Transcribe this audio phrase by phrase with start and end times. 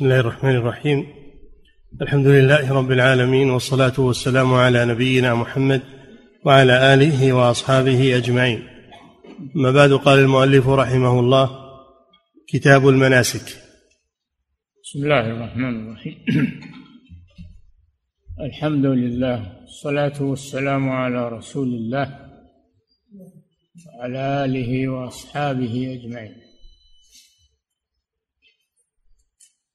[0.00, 1.06] بسم الله الرحمن الرحيم
[2.02, 5.82] الحمد لله رب العالمين والصلاة والسلام على نبينا محمد
[6.44, 8.62] وعلى آله وأصحابه أجمعين
[9.56, 11.50] أما بعد قال المؤلف رحمه الله
[12.48, 13.42] كتاب المناسك
[14.82, 16.16] بسم الله الرحمن الرحيم
[18.40, 22.30] الحمد لله والصلاة والسلام على رسول الله
[23.98, 26.49] وعلى آله وأصحابه أجمعين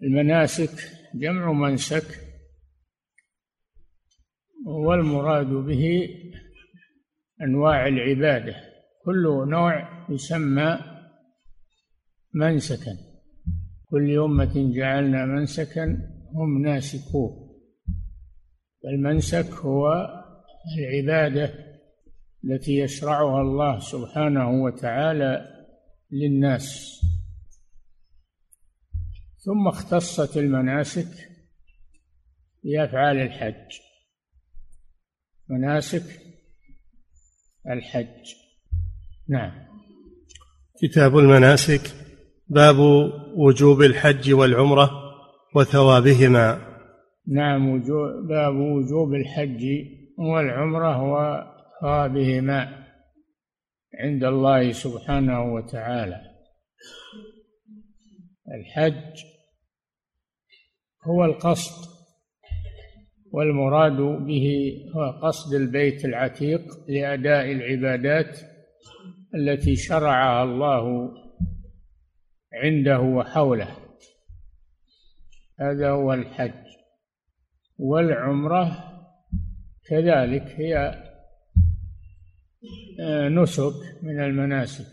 [0.06, 2.06] المناسك جمع منسك
[4.66, 6.10] والمراد به
[7.42, 8.56] أنواع العبادة.
[9.06, 10.80] كل نوع يسمى
[12.34, 12.92] منسكا.
[13.90, 15.98] كل أمة جعلنا منسكا
[16.34, 17.46] هم ناسكوه.
[18.86, 20.08] المنسك هو
[20.78, 21.54] العبادة
[22.44, 25.48] التي يشرعها الله سبحانه وتعالى
[26.12, 27.00] للناس.
[29.46, 31.30] ثم اختصت المناسك
[32.64, 33.80] بأفعال الحج.
[35.50, 36.20] مناسك
[37.70, 38.34] الحج.
[39.30, 39.52] نعم.
[40.82, 41.82] كتاب المناسك
[42.48, 42.76] باب
[43.36, 44.92] وجوب الحج والعمرة
[45.56, 46.76] وثوابهما.
[47.28, 47.80] نعم
[48.28, 49.66] باب وجوب الحج
[50.18, 52.86] والعمرة وثوابهما
[54.00, 56.22] عند الله سبحانه وتعالى.
[58.48, 59.35] الحج
[61.08, 61.96] هو القصد
[63.32, 68.40] والمراد به هو قصد البيت العتيق لأداء العبادات
[69.36, 71.12] التي شرعها الله
[72.54, 73.78] عنده وحوله.
[75.60, 76.66] هذا هو الحج.
[77.78, 78.92] والعمرة
[79.86, 81.02] كذلك هي
[83.00, 84.92] آه، نسك من المناسك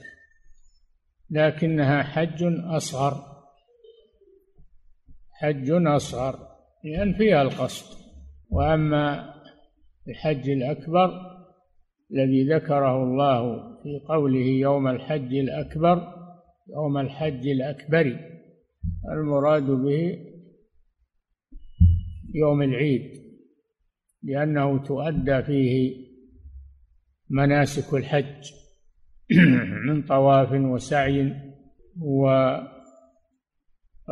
[1.30, 2.44] لكنها حج
[2.76, 3.31] أصغر.
[5.42, 6.48] حج أصغر
[6.84, 8.02] لأن فيها القصد.
[8.50, 9.34] وأما
[10.08, 11.10] الحج الأكبر
[12.12, 16.14] الذي ذكره الله في قوله يوم الحج الأكبر
[16.76, 18.18] يوم الحج الأكبر
[19.12, 20.18] المراد به
[22.34, 23.22] يوم العيد
[24.22, 25.96] لأنه تؤدى فيه
[27.30, 28.50] مناسك الحج
[29.86, 31.34] من طواف وسعي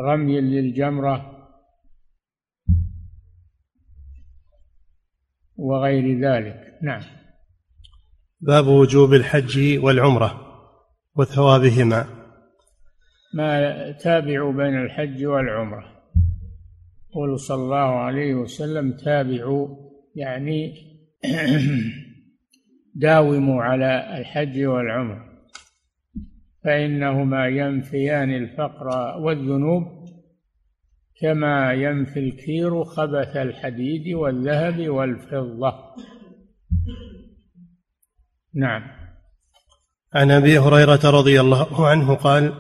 [0.01, 1.47] ورمي للجمرة
[5.57, 6.79] وغير ذلك.
[6.83, 7.03] نعم.
[8.41, 10.41] باب وجوب الحج والعمرة
[11.17, 12.07] وثوابهما.
[13.35, 15.85] ما تابعوا بين الحج والعمرة.
[17.15, 19.69] قول صلى الله عليه وسلم تابعوا
[20.15, 20.75] يعني
[22.95, 25.30] داوموا على الحج والعمرة.
[26.65, 30.01] فإنهما ينفيان الفقر والذنوب
[31.21, 35.75] كما ينفي الكير خبث الحديد والذهب والفضة.
[38.55, 38.83] نعم.
[40.15, 42.55] عن أبي هريرة رضي الله عنه قال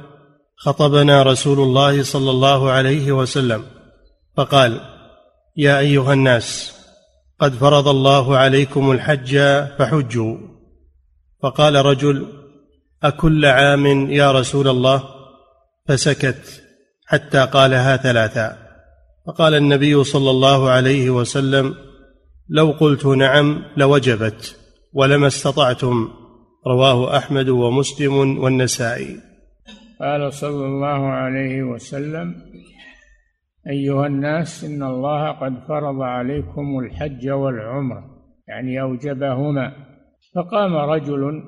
[0.56, 3.64] خطبنا رسول الله صلى الله عليه وسلم
[4.36, 4.80] فقال
[5.56, 6.76] يا أيها الناس
[7.38, 9.38] قد فرض الله عليكم الحج
[9.78, 10.36] فحجوا.
[11.42, 12.39] فقال رجل
[13.02, 15.02] أكل عام يا رسول الله؟
[15.88, 16.62] فسكت
[17.06, 18.56] حتى قالها ثلاثا.
[19.26, 21.74] فقال النبي صلى الله عليه وسلم
[22.48, 24.56] لو قلت نعم لوجبت
[24.92, 26.08] ولما استطعتم.
[26.66, 29.16] رواه أحمد ومسلم والنسائي.
[30.00, 32.34] قال صلى الله عليه وسلم
[33.70, 38.04] أيها الناس إن الله قد فرض عليكم الحج والعمرة
[38.48, 39.72] يعني أوجبهما.
[40.34, 41.42] فقام رجل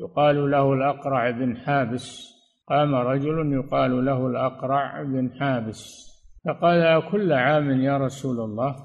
[0.00, 2.32] يقال له الأقرع بن حابس.
[2.68, 6.12] قام رجل يقال له الأقرع بن حابس.
[6.44, 8.76] فقال كل عام يا رسول الله؟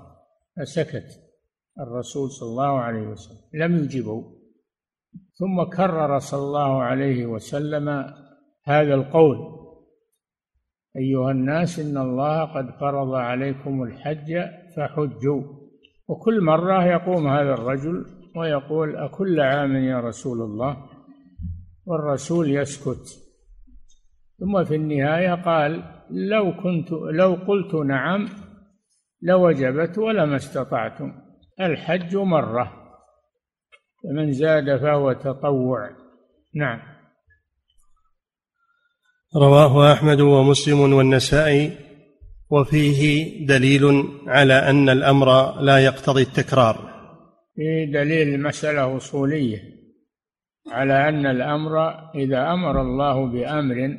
[0.57, 1.07] فسكت.
[1.79, 4.33] الرسول صلى الله عليه وسلم لم يجبه.
[5.33, 7.89] ثم كرر صلى الله عليه وسلم
[8.65, 9.37] هذا القول.
[10.97, 14.41] أيها الناس إن الله قد فرض عليكم الحج
[14.75, 15.43] فحجوا.
[16.07, 18.05] وكل مرة يقوم هذا الرجل
[18.35, 20.96] ويقول أكل عام يا رسول الله؟
[21.87, 23.27] والرسول يسكت.
[24.39, 28.29] ثم في النهاية قال لو كنت لو قلت نعم
[29.21, 31.13] لوجبت ولما استطعتم
[31.61, 32.73] الحج مرة
[34.03, 35.89] فمن زاد فهو تطوع.
[36.55, 36.79] نعم.
[39.35, 41.71] رواه أحمد ومسلم والنسائي
[42.49, 46.75] وفيه دليل على أن الأمر لا يقتضي التكرار.
[47.55, 49.76] في دليل مسألة أصولية.
[50.71, 53.97] على أن الأمر إذا أمر الله بأمر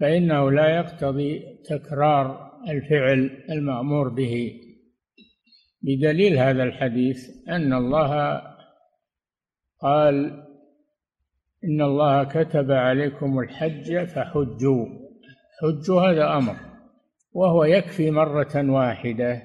[0.00, 4.60] فإنه لا يقتضي تكرار الفعل المأمور به.
[5.82, 8.42] بدليل هذا الحديث أن الله
[9.80, 10.44] قال
[11.64, 14.86] إن الله كتب عليكم الحج فحجوا.
[15.60, 16.56] حجوا هذا أمر
[17.32, 19.42] وهو يكفي مرة واحدة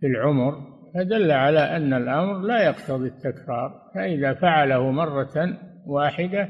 [0.00, 6.48] في العمر فدل على أن الأمر لا يقتضي التكرار فإذا فعله مرة واحدة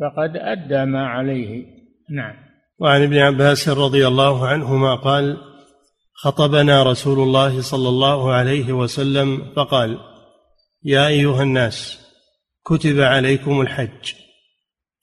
[0.00, 1.64] فقد أدى ما عليه.
[2.10, 2.34] نعم.
[2.78, 5.36] وعن ابن عباس رضي الله عنهما قال
[6.14, 9.98] خطبنا رسول الله صلى الله عليه وسلم فقال
[10.84, 12.00] يا أيها الناس
[12.66, 14.12] كتب عليكم الحج.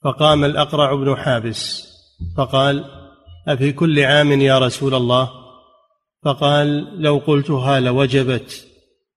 [0.04, 1.90] فقام الأقرع بن حابس
[2.36, 2.84] فقال
[3.48, 5.30] أفي كل عام يا رسول الله؟
[6.24, 8.66] فقال لو قلتها لوجبت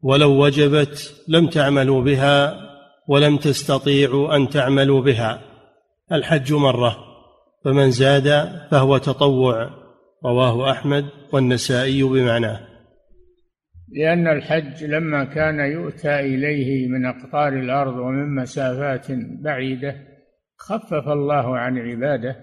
[0.01, 2.62] ولو وجبت لم تعملوا بها
[3.07, 5.41] ولم تستطيعوا أن تعملوا بها.
[6.11, 6.97] الحج مرة
[7.65, 9.69] فمن زاد فهو تطوع.
[10.25, 12.59] رواه أحمد والنسائي بمعناه.
[13.91, 19.07] لأن الحج لما كان يؤتى إليه من أقطار الأرض ومن مسافات
[19.43, 19.95] بعيدة
[20.57, 22.35] خفف الله عن عباده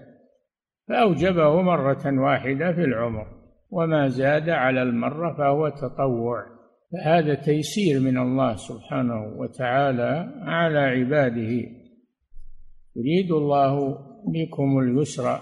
[0.87, 3.27] فأوجبه مرة واحدة في العمر
[3.69, 6.45] وما زاد على المرة فهو تطوع.
[6.91, 11.51] فهذا تيسير من الله سبحانه وتعالى على عباده.
[12.95, 13.97] يريد الله
[14.27, 15.39] بكم اليسر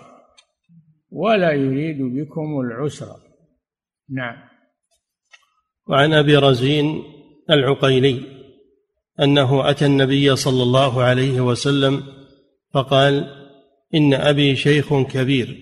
[1.11, 3.15] ولا يريد بكم العسر.
[4.09, 4.35] نعم.
[5.87, 7.03] وعن أبي رزين
[7.49, 8.21] العقيلي
[9.19, 12.03] أنه أتى النبي صلى الله عليه وسلم
[12.73, 13.27] فقال
[13.95, 15.57] إن أبي شيخ كبير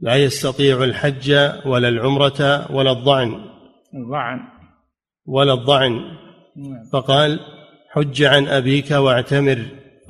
[0.00, 1.30] لا يستطيع الحج
[1.66, 3.34] ولا العمرة ولا الضعن.
[3.94, 4.59] الضعن.
[5.26, 6.00] ولا الضعن.
[6.92, 7.40] فقال
[7.90, 9.58] حج عن أبيك واعتمر.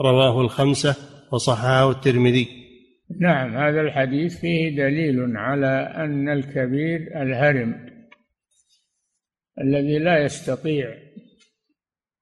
[0.00, 0.96] رواه الخمسة
[1.32, 2.48] وصححه الترمذي.
[3.20, 7.90] نعم هذا الحديث فيه دليل على أن الكبير الهرم
[9.60, 10.94] الذي لا يستطيع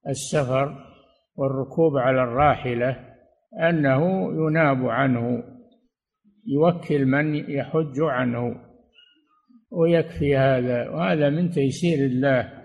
[0.08, 0.84] السفر
[1.36, 2.96] والركوب على الراحلة
[3.68, 5.44] أنه يناب عنه
[6.46, 8.56] يوكل من يحج عنه
[9.70, 10.88] ويكفي هذا.
[10.88, 12.57] وهذا من تيسير الله.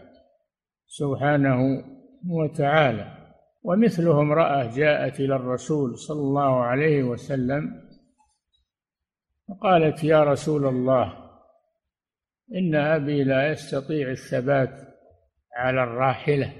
[0.99, 1.83] سبحانه
[2.29, 3.23] وتعالى.
[3.63, 7.71] ومثله امرأة جاءت إلى الرسول صلى الله عليه وسلم
[9.47, 11.13] وقالت يا رسول الله
[12.55, 14.69] إن أبي لا يستطيع الثبات
[15.55, 16.53] على الراحلة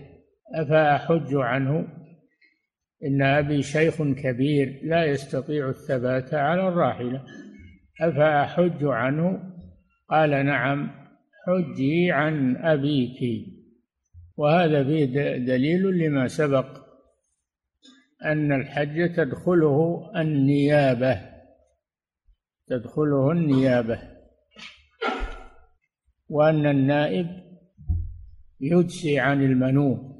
[0.55, 1.87] أفأحج عنه؟
[3.03, 7.23] إن أبي شيخ كبير لا يستطيع الثبات على الراحلة
[8.01, 9.53] أفأحج عنه؟
[10.09, 10.91] قال نعم
[11.47, 13.52] حجي عن أبيك.
[14.37, 15.05] وهذا فيه
[15.37, 16.83] دليل لما سبق
[18.25, 21.33] أن الحج تدخله النيابة
[22.67, 23.99] تدخله النيابة
[26.29, 27.27] وأن النائب
[28.61, 30.13] يجزي عن المنوب.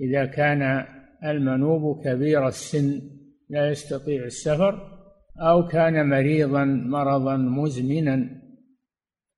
[0.00, 0.86] إذا كان
[1.24, 3.00] المنوب كبير السن
[3.48, 5.00] لا يستطيع السفر
[5.40, 8.40] أو كان مريضا مرضا مزمنا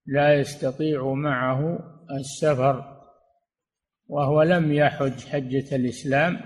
[0.06, 1.78] لا يستطيع معه
[2.20, 2.91] السفر.
[4.08, 6.40] وهو لم يحج حجة الإسلام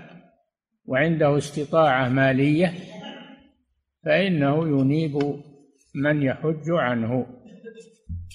[0.85, 2.73] وعنده استطاعة مالية
[4.05, 5.15] فإنه ينيب
[5.95, 7.25] من يحج عنه.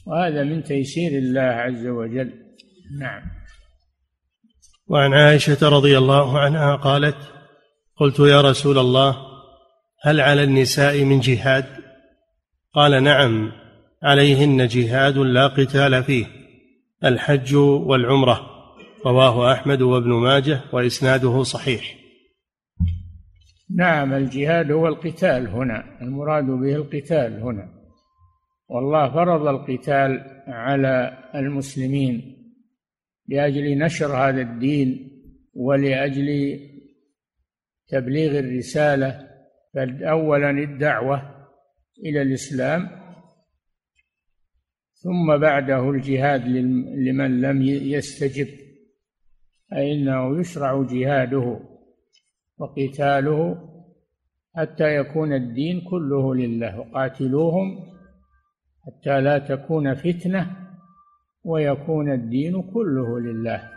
[0.07, 2.33] وهذا من تيسير الله عز وجل.
[2.99, 3.23] نعم.
[4.89, 7.17] وعن عائشة رضي الله عنها قالت
[7.97, 9.17] قلت يا رسول الله
[10.03, 11.67] هل على النساء من جهاد؟
[12.75, 13.53] قال نعم
[14.03, 16.27] عليهن جهاد لا قتال فيه
[17.05, 18.52] الحج والعمرة.
[19.07, 21.99] رواه أحمد وابن ماجه وإسناده صحيح.
[23.77, 27.69] نعم الجهاد هو القتال هنا المراد به القتال هنا.
[28.69, 32.37] والله فرض القتال على المسلمين
[33.29, 35.11] لأجل نشر هذا الدين
[35.55, 36.59] ولأجل
[37.89, 39.29] تبليغ الرسالة.
[40.03, 41.47] اولا الدعوة
[42.05, 42.89] إلى الإسلام
[44.95, 46.49] ثم بعده الجهاد
[47.07, 48.62] لمن لم يستجب.
[49.73, 51.61] فانه يشرع جهاده
[52.59, 53.69] وقتاله
[54.57, 57.79] حتى يكون الدين كله لله وقاتلوهم
[58.87, 60.57] حتى لا تكون فتنة
[61.45, 63.71] ويكون الدين كله لله.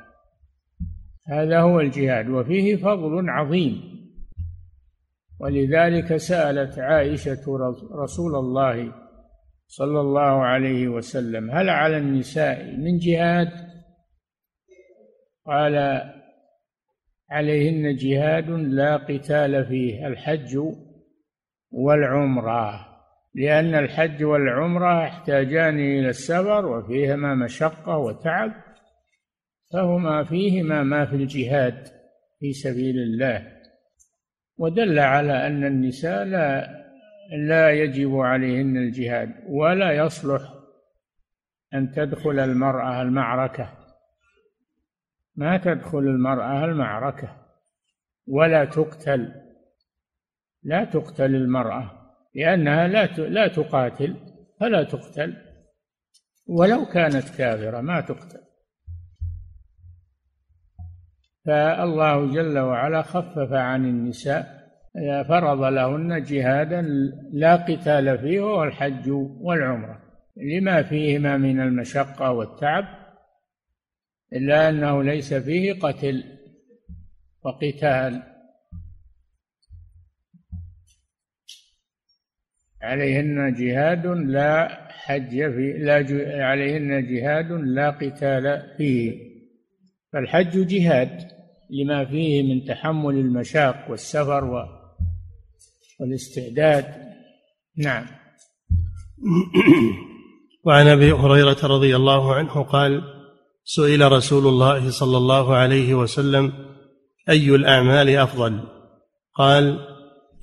[1.27, 3.81] هذا هو الجهاد وفيه فضل عظيم.
[5.39, 7.43] ولذلك سألت عائشة
[7.91, 8.91] رسول الله
[9.67, 13.64] صلى الله عليه وسلم هل على النساء من جهاد؟
[15.45, 16.01] قال
[17.29, 20.59] عليهن جهاد لا قتال فيه الحج
[21.71, 22.95] والعمرة
[23.35, 28.51] لأن الحج والعمرة يحتاجان إلى السفر وفيهما مشقة وتعب
[29.73, 31.87] فهما فيهما ما في الجهاد
[32.39, 33.51] في سبيل الله.
[34.57, 36.67] ودل على أن النساء لا
[37.47, 40.41] لا يجب عليهن الجهاد ولا يصلح
[41.73, 43.84] أن تدخل المرأة المعركة.
[45.35, 47.29] ما تدخل المرأة المعركة
[48.27, 49.31] ولا تقتل.
[50.63, 51.91] لا تقتل المرأة
[52.35, 54.15] لأنها لا لا تقاتل
[54.59, 55.37] فلا تقتل.
[56.47, 58.41] ولو كانت كافرة ما تقتل.
[61.45, 64.55] فالله جل وعلا خفف عن النساء
[65.27, 66.81] فرض لهن جهادا
[67.33, 69.09] لا قتال فيه وهو الحج
[69.41, 70.01] والعمرة.
[70.37, 73.04] لما فيهما من المشقة والتعب
[74.33, 76.23] إلا أنه ليس فيه قتل
[77.43, 78.23] وقتال.
[82.81, 85.95] عليهن جهاد لا حج فيه لا
[86.45, 89.35] عليهن جهاد لا قتال فيه.
[90.13, 91.27] فالحج جهاد
[91.69, 94.67] لما فيه من تحمل المشاق والسفر
[95.99, 96.85] والاستعداد.
[97.77, 98.05] نعم.
[100.63, 103.14] وعن أبي هريرة رضي الله عنه قال
[103.67, 106.53] سئل رسول الله صلى الله عليه وسلم
[107.29, 108.59] أي الأعمال أفضل؟
[109.35, 109.79] قال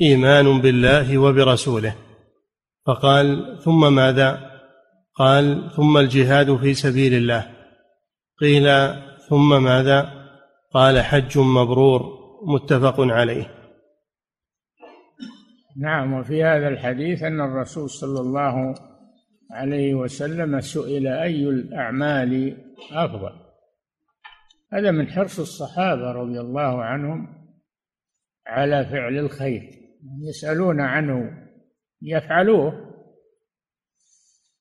[0.01, 1.95] إيمان بالله وبرسوله.
[2.87, 4.51] فقال ثم ماذا؟
[5.15, 7.51] قال ثم الجهاد في سبيل الله.
[8.41, 8.95] قيل
[9.29, 10.13] ثم ماذا؟
[10.73, 13.55] قال حج مبرور متفق عليه.
[15.77, 18.75] نعم وفي هذا الحديث أن الرسول صلى الله
[19.51, 22.57] عليه وسلم سئل أي الأعمال
[22.91, 23.33] أفضل.
[24.73, 27.49] هذا من حرص الصحابة رضي الله عنهم
[28.47, 29.63] على فعل الخير.
[30.29, 31.49] يسألون عنه
[32.03, 32.93] يفعلوه.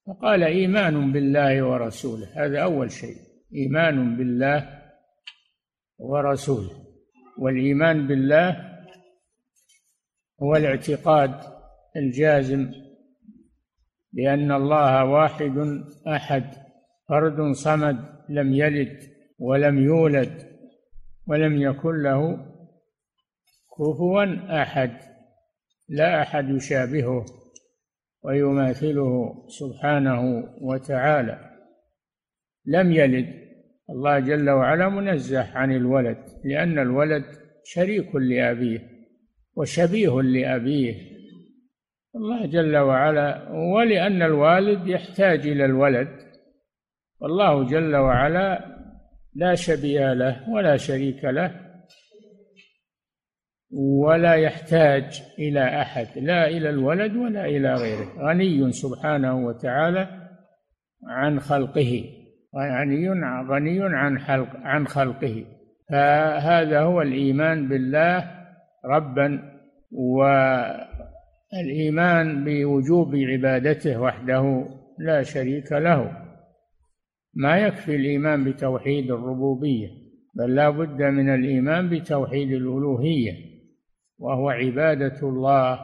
[0.08, 2.46] فقال إيمان بالله ورسوله.
[2.46, 3.16] هذا أول شيء.
[3.56, 4.82] إيمان بالله
[5.98, 6.86] ورسوله.
[7.38, 8.72] والإيمان بالله
[10.44, 11.36] هو الاعتقاد
[11.96, 12.72] الجازم
[14.13, 16.61] بأن الله واحد أحد.
[17.12, 17.98] فرد صمد
[18.30, 19.00] لم يلد
[19.39, 20.32] ولم يولد
[21.27, 22.38] ولم يكن له
[23.77, 24.91] كفوا أحد
[25.89, 27.25] لا أحد يشابهه
[28.24, 31.39] ويماثله سبحانه وتعالى.
[32.65, 33.41] لم يلد.
[33.89, 37.25] الله جل وعلا منزه عن الولد لأن الولد
[37.63, 38.80] شريك لأبيه
[39.56, 40.96] وشبيه لأبيه.
[42.15, 46.31] الله جل وعلا ولأن الوالد يحتاج إلى الولد
[47.22, 48.66] والله جل وعلا
[49.36, 51.51] لا شبيه له ولا شريك له
[53.74, 60.08] ولا يحتاج إلى أحد لا إلى الولد ولا إلى غيره غني سبحانه وتعالى
[61.08, 62.04] عن خلقه
[62.56, 63.10] غني
[63.50, 65.46] غني عن خلق عن خلقه.
[65.90, 68.32] فهذا هو الإيمان بالله
[68.86, 69.42] ربا
[71.51, 74.66] والإيمان بوجوب عبادته وحده
[75.00, 76.21] لا شريك له.
[77.34, 79.88] ما يكفي الإيمان بتوحيد الربوبية
[80.34, 83.52] بل لا بد من الإيمان بتوحيد الألوهية
[84.20, 85.80] وهو عبادة الله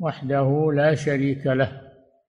[0.00, 1.80] وحده لا شريك له.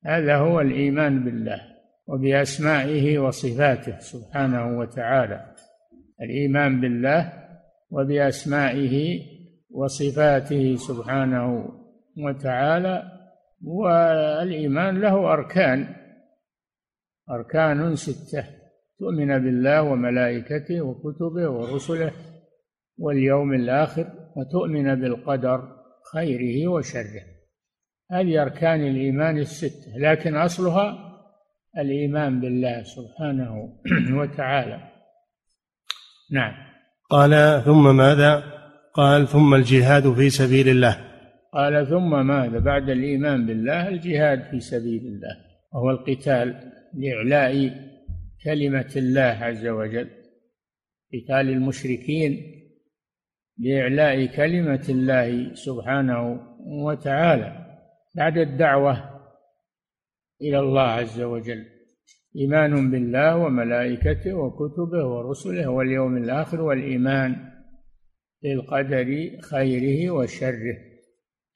[0.06, 1.62] هذا هو الإيمان بالله
[2.08, 5.46] وبأسمائه وصفاته سبحانه وتعالى.
[6.22, 7.34] الإيمان بالله
[7.92, 9.22] وبأسمائه
[9.72, 11.70] وصفاته سبحانه
[12.18, 13.04] وتعالى
[13.64, 15.96] والإيمان له أركان.
[17.30, 18.46] أركان ستة
[19.00, 22.12] تؤمن بالله وملائكته وكتبه ورسله
[22.98, 25.62] واليوم الآخر وتؤمن بالقدر
[26.14, 27.24] خيره وشره.
[28.12, 31.12] هذه أركان الإيمان الستة لكن أصلها
[31.78, 33.80] الإيمان بالله سبحانه
[34.20, 34.80] وتعالى.
[36.32, 36.54] نعم.
[37.10, 38.44] قال ثم ماذا؟
[38.94, 40.98] قال ثم الجهاد في سبيل الله.
[41.54, 45.36] قال ثم ماذا؟ بعد الإيمان بالله الجهاد في سبيل الله
[45.74, 46.72] وهو القتال.
[46.94, 47.72] لإعلاء
[48.44, 50.10] كلمة الله عز وجل.
[51.14, 52.62] قتال المشركين
[53.58, 57.78] لإعلاء كلمة الله سبحانه وتعالى.
[58.16, 59.22] بعد الدعوة
[60.42, 61.66] إلى الله عز وجل.
[62.36, 67.52] إيمان بالله وملائكته وكتبه ورسله واليوم الآخر والإيمان
[68.44, 70.91] بالقدر خيره وشره.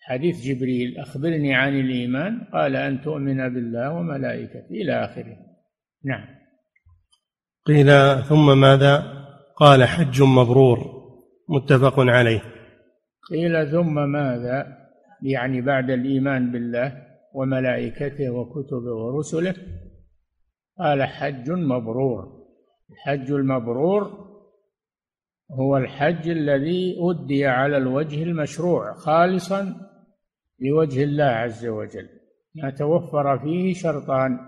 [0.07, 5.37] حديث جبريل أخبرني عن الإيمان؟ قال أن تؤمن بالله وملائكته إلى آخره.
[6.03, 6.25] نعم.
[7.65, 7.87] قيل
[8.23, 10.77] ثم ماذا؟ قال حج مبرور.
[11.49, 12.41] متفق عليه.
[13.29, 14.77] قيل ثم ماذا؟
[15.23, 19.55] يعني بعد الإيمان بالله وملائكته وكتبه ورسله.
[20.79, 22.45] قال حج مبرور.
[22.91, 24.25] الحج المبرور
[25.51, 29.75] هو الحج الذي أدي على الوجه المشروع خالصا
[30.59, 32.09] لوجه الله عز وجل.
[32.55, 34.39] ما توفر فيه شرطان.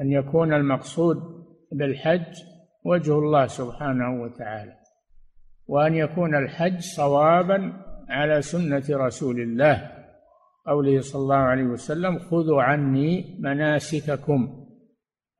[0.00, 1.16] أن يكون المقصود
[1.72, 2.34] بالحج
[2.84, 4.76] وجه الله سبحانه وتعالى.
[5.66, 7.72] وأن يكون الحج صوابا
[8.08, 9.90] على سنة رسول الله.
[10.66, 14.66] قوله صلى الله عليه وسلم خذوا عني مناسككم.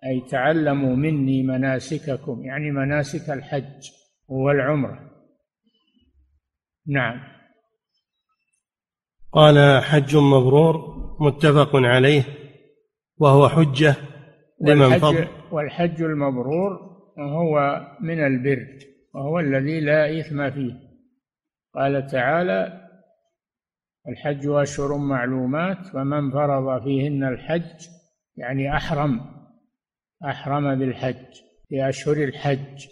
[0.07, 2.45] أي تعلموا مني مناسككم.
[2.45, 3.91] يعني مناسك الحج
[4.29, 5.11] والعمرة.
[6.87, 7.34] نعم.
[9.35, 12.23] قال حج مبرور متفق عليه
[13.19, 13.97] وهو حجة
[14.61, 15.29] لمن فضل.
[15.53, 16.71] والحج المبرور
[17.19, 18.67] هو من البر
[19.15, 20.73] وهو الذي لا إثم فيه.
[21.75, 22.81] قال تعالى
[24.09, 27.89] الحج أشهر معلومات فمن فرض فيهن الحج
[28.37, 29.21] يعني أحرم
[30.25, 32.87] أحرم بالحج في أشهر الحج.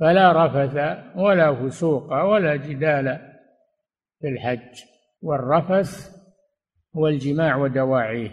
[0.00, 3.18] فلا رفث ولا فسوق ولا جدال
[4.20, 4.97] في الحج.
[5.22, 6.18] والرفث
[6.96, 8.30] هو الجماع ودواعيه.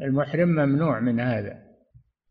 [0.00, 1.62] المحرم ممنوع من هذا.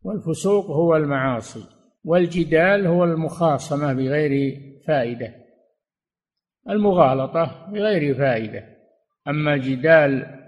[0.02, 1.64] والفسوق هو المعاصي.
[2.04, 5.34] والجدال هو المخاصمة بغير فائدة.
[6.68, 8.64] المغالطة بغير فائدة.
[9.28, 10.38] أما جدال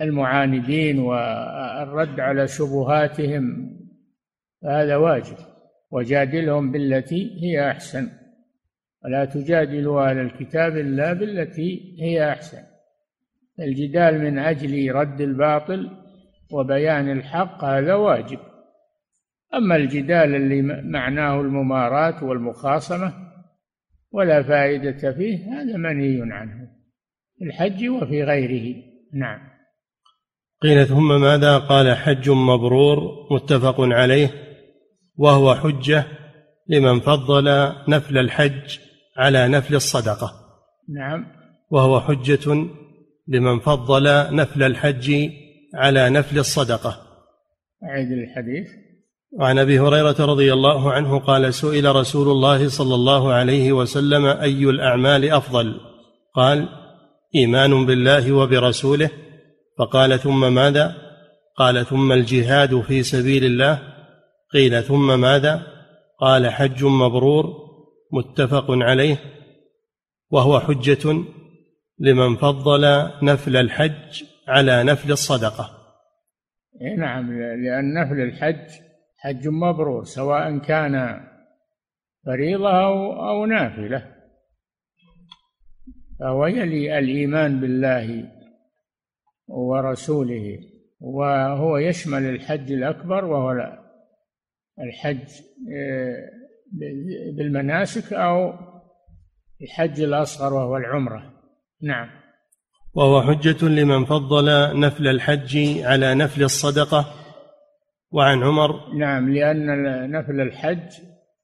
[0.00, 3.76] المعاندين والرد على شبهاتهم
[4.62, 5.36] فهذا واجب.
[5.90, 8.19] وجادلهم بالتي هي أحسن.
[9.04, 12.62] ولا تجادلوا أهل الكتاب إلا بالتي هي أحسن.
[13.60, 15.90] الجدال من أجل رد الباطل
[16.52, 18.38] وبيان الحق هذا واجب.
[19.54, 23.12] أما الجدال اللي معناه المماراة والمخاصمة
[24.12, 26.68] ولا فائدة فيه هذا منهي عنه.
[27.38, 28.82] في الحج وفي غيره.
[29.14, 29.50] نعم.
[30.62, 34.30] قيل ثم ماذا قال حج مبرور متفق عليه
[35.16, 36.04] وهو حجة
[36.68, 38.78] لمن فضل نفل الحج
[39.16, 40.32] على نفل الصدقة.
[40.88, 41.26] نعم.
[41.70, 42.66] وهو حجة
[43.28, 45.30] لمن فضل نفل الحج
[45.74, 46.96] على نفل الصدقة.
[47.84, 48.68] أعيد الحديث
[49.38, 54.64] وعن أبي هريرة رضي الله عنه قال سئل رسول الله صلى الله عليه وسلم أي
[54.64, 55.80] الأعمال أفضل؟
[56.34, 56.68] قال
[57.34, 59.10] إيمان بالله وبرسوله.
[59.78, 60.94] فقال ثم ماذا؟
[61.56, 63.82] قال ثم الجهاد في سبيل الله.
[64.52, 65.62] قيل ثم ماذا؟
[66.20, 67.69] قال حج مبرور.
[68.12, 69.16] متفق عليه
[70.30, 71.24] وهو حجة
[71.98, 75.70] لمن فضل نفل الحج على نفل الصدقة.
[76.80, 78.70] إيه نعم لأن نفل الحج
[79.18, 81.20] حج مبرور سواء كان
[82.26, 84.14] فريضة أو أو نافلة.
[86.20, 88.30] فهو يلي الإيمان بالله
[89.48, 90.58] ورسوله
[91.00, 93.78] وهو يشمل الحج الأكبر وهو
[94.78, 95.28] الحج
[95.76, 96.30] آه،
[97.36, 98.52] بالمناسك أو
[99.62, 101.32] الحج الأصغر وهو العمرة.
[101.82, 102.08] نعم.
[102.94, 107.06] وهو حجة لمن فضل نفل الحج على نفل الصدقة
[108.10, 108.94] وعن عمر.
[108.94, 110.88] نعم لأن نفل الحج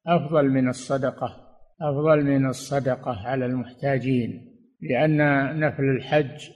[0.06, 1.46] أفضل من الصدقة
[1.82, 5.18] أفضل من الصدقة على المحتاجين لأن
[5.60, 6.50] نفل الحج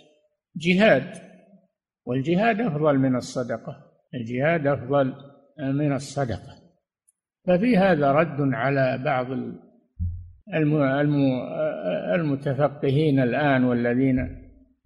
[0.57, 1.15] جهاد
[2.05, 3.77] والجهاد أفضل من الصدقة
[4.15, 5.15] الجهاد أفضل
[5.59, 6.60] من الصدقة.
[7.47, 9.27] ففي هذا رد على بعض
[12.15, 14.41] المتفقهين الآن والذين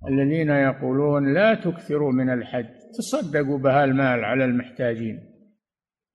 [0.09, 2.67] الذين يقولون لا تكثروا من الحج
[2.99, 5.21] تصدقوا بها المال على المحتاجين.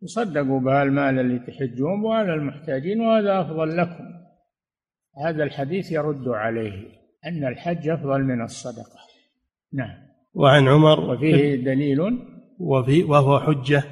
[0.01, 4.05] تصدقوا بها المال اللي تحجون وعلى المحتاجين وهذا أفضل لكم.
[5.25, 6.87] هذا الحديث يرد عليه
[7.25, 8.99] أن الحج أفضل من الصدقة.
[9.73, 9.97] نعم.
[10.33, 11.99] وعن عمر وفيه دليل.
[12.59, 13.83] وفي وهو حجة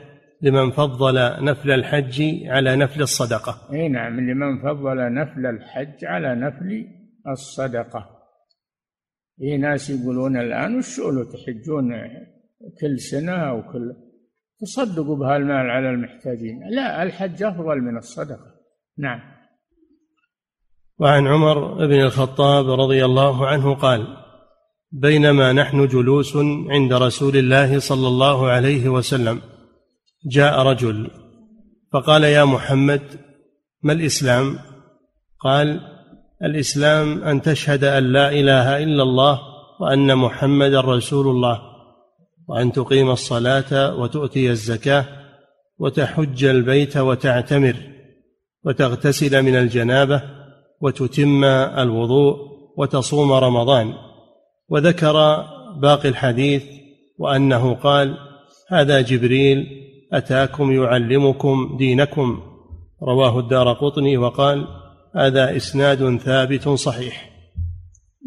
[0.41, 3.73] لمن فضل نفل الحج على نفل الصدقة.
[3.73, 6.87] أي نعم لمن فضل نفل الحج على نفل
[7.27, 8.09] الصدقة.
[9.37, 10.95] في ناس يقولون الآن وش
[11.33, 11.93] تحجون
[12.81, 13.93] كل سنة أو كل
[14.59, 18.57] تصدقوا بها المال على المحتاجين؟ لا الحج أفضل من الصدقة.
[18.97, 19.19] نعم.
[20.99, 24.07] وعن عمر بن الخطاب رضي الله عنه قال
[24.91, 26.37] بينما نحن جلوس
[26.69, 29.41] عند رسول الله صلى الله عليه وسلم
[30.25, 31.11] جاء رجل
[31.93, 33.01] فقال يا محمد
[33.83, 34.59] ما الإسلام؟
[35.39, 35.81] قال
[36.43, 39.39] الإسلام أن تشهد أن لا إله إلا الله
[39.79, 41.61] وأن محمدا رسول الله
[42.47, 45.05] وأن تقيم الصلاة وتؤتي الزكاة
[45.79, 47.75] وتحج البيت وتعتمر
[48.65, 50.21] وتغتسل من الجنابة
[50.81, 52.35] وتتم الوضوء
[52.77, 53.93] وتصوم رمضان.
[54.69, 55.45] وذكر
[55.81, 56.63] باقي الحديث
[57.17, 58.17] وأنه قال
[58.69, 62.41] هذا جبريل أتاكم يعلمكم دينكم.
[63.03, 64.67] رواه الدار قطني وقال
[65.15, 67.37] هذا إسناد ثابت صحيح.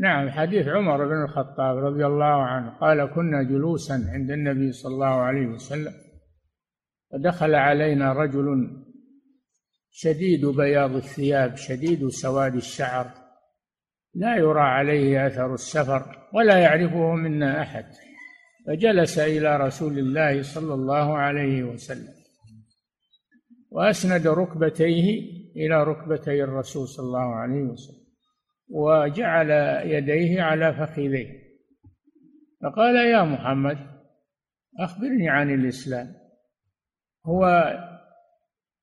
[0.00, 5.06] نعم حديث عمر بن الخطاب رضي الله عنه قال كنا جلوسا عند النبي صلى الله
[5.06, 5.92] عليه وسلم
[7.12, 8.70] فدخل علينا رجل
[9.90, 13.06] شديد بياض الثياب شديد سواد الشعر
[14.14, 17.84] لا يرى عليه أثر السفر ولا يعرفه منا أحد.
[18.66, 22.14] فجلس إلى رسول الله صلى الله عليه وسلم.
[23.70, 25.20] وأسند ركبتيه
[25.56, 28.00] إلى ركبتي الرسول صلى الله عليه وسلم
[28.68, 29.50] وجعل
[29.86, 31.40] يديه على فخذيه.
[32.62, 33.78] فقال يا محمد
[34.80, 36.14] أخبرني عن الإسلام.
[37.26, 37.72] هو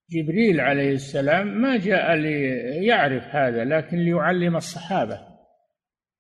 [0.10, 5.20] جبريل عليه السلام ما جاء ليعرف هذا لكن ليعلم الصحابة.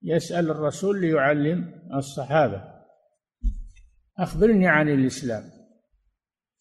[0.03, 2.76] يسأل الرسول ليعلم الصحابة.
[4.19, 5.43] أخبرني عن الإسلام.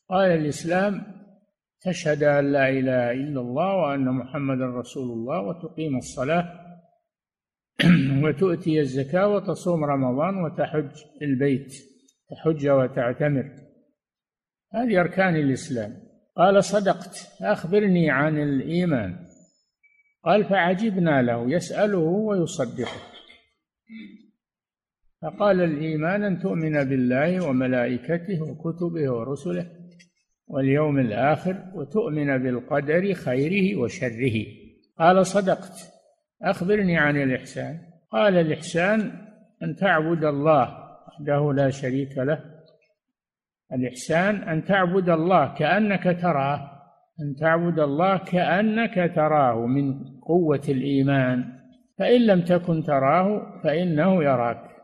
[0.08, 1.02] قال الإسلام
[1.80, 6.66] تشهد أن لا إله إلا الله وأن محمدا رسول الله وتقيم الصلاة
[8.24, 10.90] وتؤتي الزكاة وتصوم رمضان وتحج
[11.22, 11.72] البيت
[12.30, 13.50] تحج وتعتمر.
[14.74, 15.96] هذه أركان الإسلام.
[16.36, 19.26] قال صدقت أخبرني عن الإيمان.
[20.24, 23.02] قال فعجبنا له يسأله ويصدقه.
[25.26, 29.66] فقال الإيمان أن تؤمن بالله وملائكته وكتبه ورسله
[30.48, 34.46] واليوم الآخر وتؤمن بالقدر خيره وشره.
[34.98, 35.92] قال صدقت.
[36.42, 37.78] أخبرني عن الإحسان.
[38.10, 39.12] قال الإحسان
[39.62, 40.62] أن تعبد الله
[41.08, 42.44] وحده لا شريك له.
[43.72, 46.70] الإحسان أن تعبد الله كأنك تراه.
[47.20, 51.44] أن تعبد الله كأنك تراه من قوة الإيمان.
[51.98, 54.75] فإن لم تكن تراه فإنه يراك.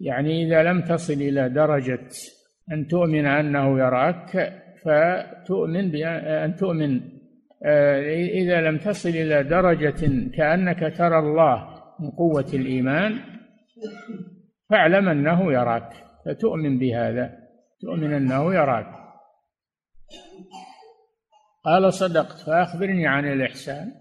[0.00, 2.08] يعني إذا لم تصل إلى درجة
[2.72, 7.00] أن تؤمن أنه يراك فتؤمن بأن تؤمن
[7.66, 13.18] آه، إذا لم تصل إلى درجة كأنك ترى الله من قوة الإيمان
[14.70, 15.92] فاعلم أنه يراك
[16.24, 17.38] فتؤمن بهذا
[17.80, 18.94] تؤمن أنه يراك.
[21.64, 23.92] قال صدقت فأخبرني عن الإحسان.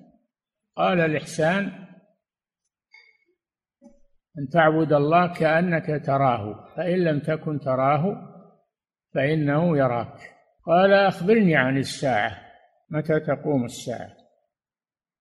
[0.76, 1.87] قال الإحسان
[4.38, 8.16] أن تعبد الله كأنك تراه فإن لم تكن تراه
[9.14, 10.18] فإنه يراك.
[10.66, 12.32] قال أخبرني عن الساعة
[12.90, 14.10] متى تقوم الساعة؟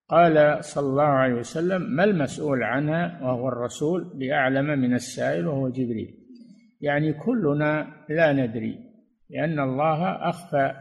[0.08, 6.14] قال صلى الله عليه وسلم ما المسؤول عنها؟ وهو الرسول بأعلم من السائل وهو جبريل.
[6.80, 8.78] يعني كلنا لا ندري
[9.30, 10.72] لأن الله أخفى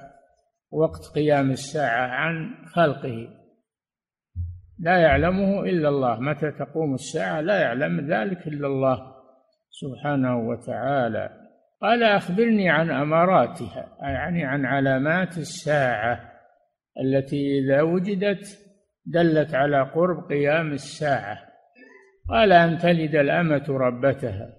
[0.72, 3.28] وقت قيام الساعة عن خلقه.
[4.80, 6.20] لا يعلمه إلا الله.
[6.20, 9.16] متى تقوم الساعة لا يعلم ذلك إلا الله
[9.70, 11.30] سبحانه وتعالى.
[11.82, 16.32] قال أخبرني عن أماراتها يعني عن علامات الساعة
[17.04, 18.60] التي إذا وجدت
[19.06, 21.38] دلت على قرب قيام الساعة.
[22.30, 24.50] قال أن تلد الأمة ربتها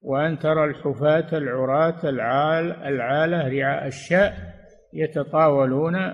[0.00, 4.34] وأن ترى الحفاة العراة العال العالة رعاء الشاء
[4.94, 6.12] يتطاولون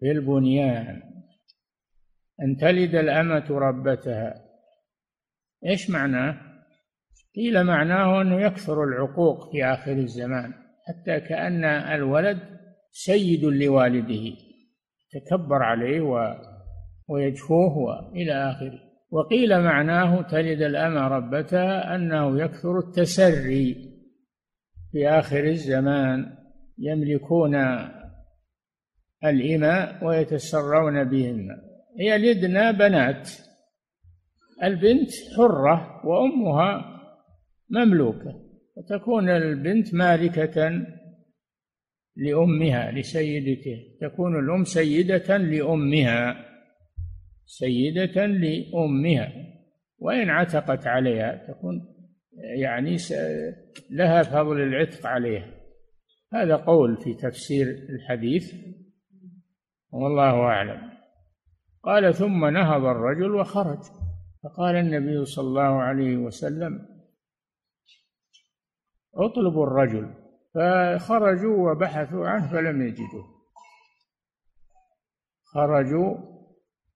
[0.00, 1.13] في البنيان.
[2.44, 4.44] أن تلد الأمة ربتها.
[5.66, 6.40] إيش معناه؟
[7.36, 10.52] قيل معناه أنه يكثر العقوق في آخر الزمان
[10.86, 12.38] حتى كأن الولد
[12.90, 14.36] سيد لوالده
[15.12, 16.00] تكبر عليه
[17.08, 18.80] ويجفوه وإلى آخره.
[19.10, 23.94] وقيل معناه تلد الأمة ربتها أنه يكثر التسري
[24.92, 26.36] في آخر الزمان
[26.78, 27.54] يملكون
[29.24, 31.73] الإماء ويتسرون بهن.
[31.98, 33.30] يلدن بنات.
[34.62, 37.00] البنت حرة وأمها
[37.70, 38.40] مملوكة
[38.76, 40.86] وتكون البنت مالكة
[42.16, 46.44] لأمها لسيدته تكون الأم سيدة لأمها
[47.46, 49.32] سيدة لأمها.
[49.98, 51.94] وإن عتقت عليها تكون
[52.58, 52.96] يعني
[53.90, 55.50] لها فضل العتق عليها.
[56.32, 58.54] هذا قول في تفسير الحديث
[59.92, 60.93] والله أعلم.
[61.84, 63.82] قال ثم نهض الرجل وخرج.
[64.42, 66.88] فقال النبي صلى الله عليه وسلم
[69.14, 70.14] اطلبوا الرجل.
[70.54, 73.34] فخرجوا وبحثوا عنه فلم يجدوه
[75.54, 76.16] خرجوا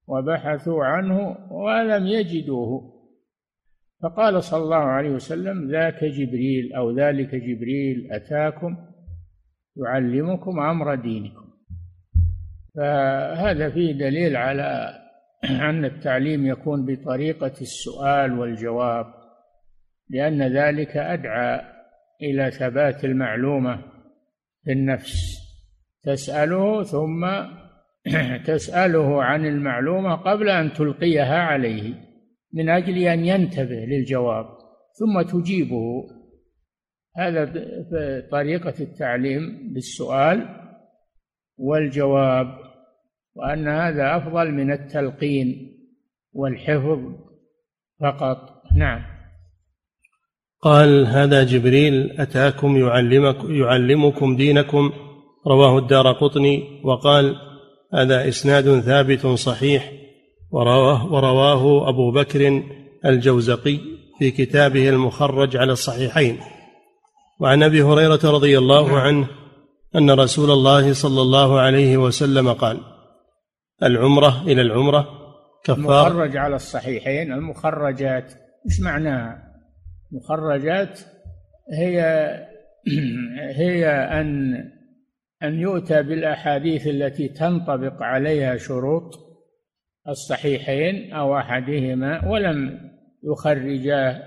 [0.06, 2.94] وبحثوا عنه ولم يجدوه.
[4.02, 8.76] فقال صلى الله عليه وسلم ذاك جبريل أو ذلك جبريل أتاكم
[9.76, 11.47] يعلمكم أمر دينكم.
[12.76, 14.98] فهذا فيه دليل على
[15.44, 19.06] أن التعليم يكون بطريقة السؤال والجواب
[20.10, 21.60] لأن ذلك أدعى
[22.22, 23.82] إلى ثبات المعلومة
[24.64, 25.38] في النفس.
[26.02, 27.26] تسأله ثم
[28.52, 31.94] تسأله عن المعلومة قبل أن تلقيها عليه
[32.52, 34.46] من أجل أن ينتبه للجواب
[34.98, 36.04] ثم تجيبه.
[37.16, 37.52] هذا
[38.30, 40.67] طريقة التعليم بالسؤال
[41.58, 42.46] والجواب
[43.34, 45.74] وأن هذا أفضل من التلقين
[46.32, 46.98] والحفظ
[48.00, 48.38] فقط.
[48.76, 49.00] نعم.
[50.62, 54.92] قال هذا جبريل أتاكم يعلمك يعلمكم دينكم؟
[55.46, 57.36] رواه الدار قطني وقال
[57.94, 59.92] هذا إسناد ثابت صحيح.
[60.50, 62.62] ورواه, ورواه أبو بكر
[63.04, 63.78] الجوزقي
[64.18, 66.38] في كتابه المخرج على الصحيحين.
[67.40, 69.28] وعن أبي هريرة رضي الله عنه
[69.96, 72.80] أن رسول الله صلى الله عليه وسلم قال
[73.82, 75.08] العمرة إلى العمرة
[75.64, 78.32] كفار المخرج على الصحيحين المخرجات
[78.66, 79.42] إيش معناها؟
[80.12, 81.00] مخرجات
[81.72, 82.00] هي
[83.62, 84.54] هي أن
[85.42, 89.14] أن يؤتى بالأحاديث التي تنطبق عليها شروط
[90.08, 92.80] الصحيحين أو أحدهما ولم
[93.24, 94.22] يخرجا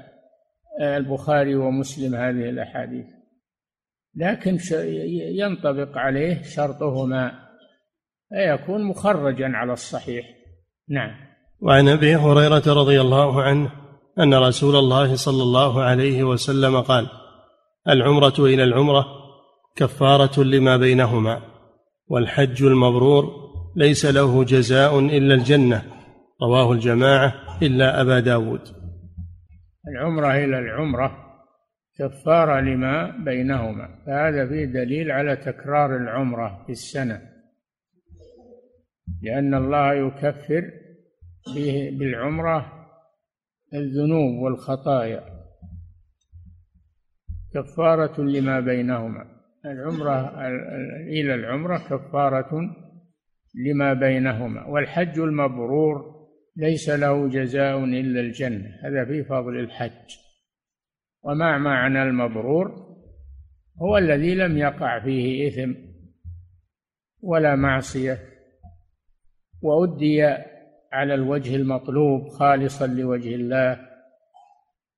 [0.81, 3.20] البخاري ومسلم هذه الأحاديث
[4.15, 4.57] لكن
[5.39, 7.31] ينطبق عليه شرطهما
[8.29, 10.25] فيكون مخرجا على الصحيح.
[10.89, 11.11] نعم.
[11.61, 13.71] وعن أبي هريرة رضي الله عنه
[14.19, 17.07] أن رسول الله صلى الله عليه وسلم قال
[17.89, 19.05] العمرة إلى العمرة
[19.75, 21.41] كفارة لما بينهما
[22.07, 23.31] والحج المبرور
[23.75, 25.83] ليس له جزاء إلا الجنة
[26.41, 28.61] رواه الجماعة إلا أبا داود.
[29.87, 31.30] العمرة إلى العمرة
[32.01, 33.87] كفاره لما بينهما.
[34.05, 37.21] فهذا فيه دليل على تكرار العمرة في السنة.
[39.21, 40.71] لأن الله يكفر
[41.55, 42.87] به بالعمرة
[43.73, 45.23] الذنوب والخطايا.
[47.53, 49.25] كفارة لما بينهما.
[49.65, 50.47] العمرة
[51.07, 52.51] إلى العمرة كفارة
[53.65, 54.65] لما بينهما.
[54.67, 56.21] والحج المبرور
[56.57, 58.69] ليس له جزاء إلا الجنة.
[58.83, 60.30] هذا في فضل الحج.
[61.23, 62.91] وما معنى المبرور؟
[63.81, 65.73] هو الذي لم يقع فيه إثم
[67.21, 68.19] ولا معصية
[69.61, 70.23] وأدي
[70.93, 73.79] على الوجه المطلوب خالصا لوجه الله.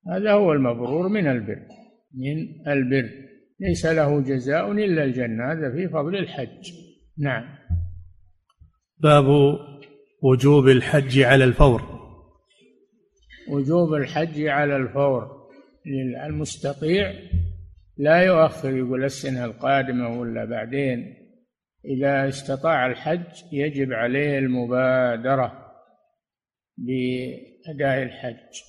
[0.08, 1.66] هذا هو المبرور من البر
[2.14, 3.10] من البر.
[3.60, 6.72] ليس له جزاء إلا الجنة هذا في فضل الحج.
[7.18, 7.44] نعم.
[8.98, 9.24] باب
[10.22, 11.82] وجوب الحج على الفور.
[13.50, 15.33] وجوب الحج على الفور.
[16.26, 17.14] المستطيع
[17.96, 21.16] لا يؤخر يقول السنة القادمة ولا بعدين.
[21.84, 25.72] إذا استطاع الحج يجب عليه المبادرة
[26.76, 28.60] بأداء الحج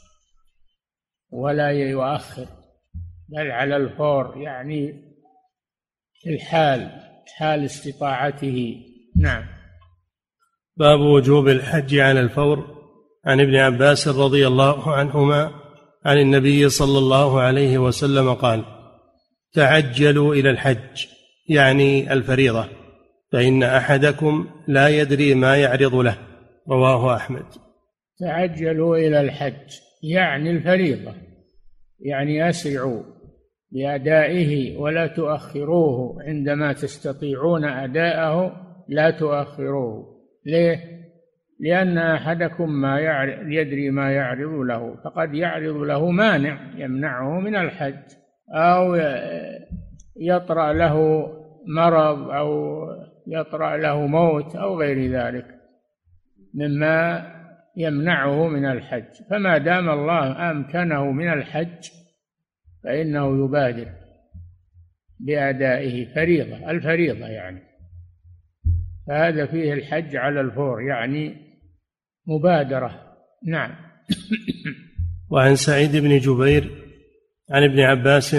[1.29, 2.47] ولا يؤخر
[3.29, 4.93] بل على الفور يعني
[6.13, 7.01] في الحال
[7.37, 8.85] حال استطاعته.
[9.15, 9.45] نعم.
[10.77, 12.75] باب وجوب الحج على الفور.
[13.25, 15.64] عن ابن عباس رضي الله عنهما
[16.05, 18.63] عن النبي صلى الله عليه وسلم قال
[19.53, 21.05] تعجلوا إلى الحج
[21.49, 22.67] يعني الفريضة
[23.31, 26.17] فإن أحدكم لا يدري ما يعرض له.
[26.69, 27.45] رواه أحمد.
[28.19, 31.13] تعجلوا إلى الحج يعني الفريضة
[31.99, 33.03] يعني أسرعوا
[33.71, 36.23] بأدائه ولا تؤخروه.
[36.23, 38.51] عندما تستطيعون أداءه
[38.89, 40.05] لا تؤخروه.
[40.45, 40.94] ليه؟
[41.59, 48.03] لأن أحدكم ما يعرض يدري ما يعرض له فقد يعرض له مانع يمنعه من الحج
[48.55, 48.95] أو
[50.15, 51.27] يطرأ له
[51.67, 52.81] مرض أو
[53.27, 55.45] يطرأ له موت أو غير ذلك
[56.53, 57.31] مما
[57.77, 59.23] يمنعه من الحج.
[59.29, 61.89] فما دام الله أمكنه من الحج
[62.83, 63.87] فإنه يبادر
[65.19, 67.61] بأدائه فريضة الفريضة يعني.
[69.07, 71.44] فهذا فيه الحج على الفور يعني
[72.27, 73.01] مبادرة.
[73.47, 73.75] نعم.
[75.29, 76.71] وعن سعيد بن جبير
[77.51, 78.35] عن ابن عباس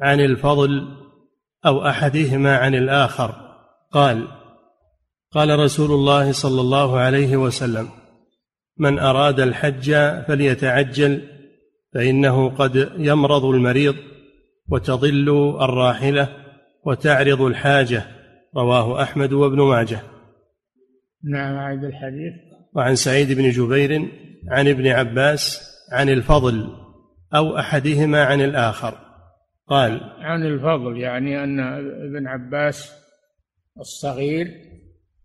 [0.00, 0.96] عن الفضل
[1.66, 3.34] أو أحدهما عن الآخر.
[3.92, 4.28] قال
[5.32, 7.88] قال رسول الله صلى الله عليه وسلم
[8.78, 9.94] من أراد الحج
[10.28, 11.22] فليتعجل
[11.94, 13.94] فإنه قد يمرض المريض
[14.68, 16.28] وتضل الراحلة
[16.86, 18.04] وتعرض الحاجة.
[18.56, 20.00] رواه أحمد وابن ماجه.
[21.24, 22.49] نعم عيد الحديث.
[22.74, 24.08] وعن سعيد بن جبير
[24.48, 26.68] عن ابن عباس عن الفضل
[27.34, 28.94] أو أحدهما عن الآخر.
[29.66, 32.92] قال عن الفضل يعني أن ابن عباس
[33.80, 34.46] الصغير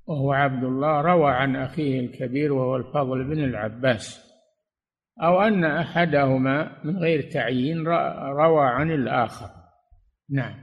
[0.07, 4.25] وهو عبد الله روى عن أخيه الكبير وهو الفضل بن العباس.
[5.23, 7.87] أو أن أحدهما من غير تعيين
[8.37, 9.49] روى عن الآخر.
[10.29, 10.55] نعم.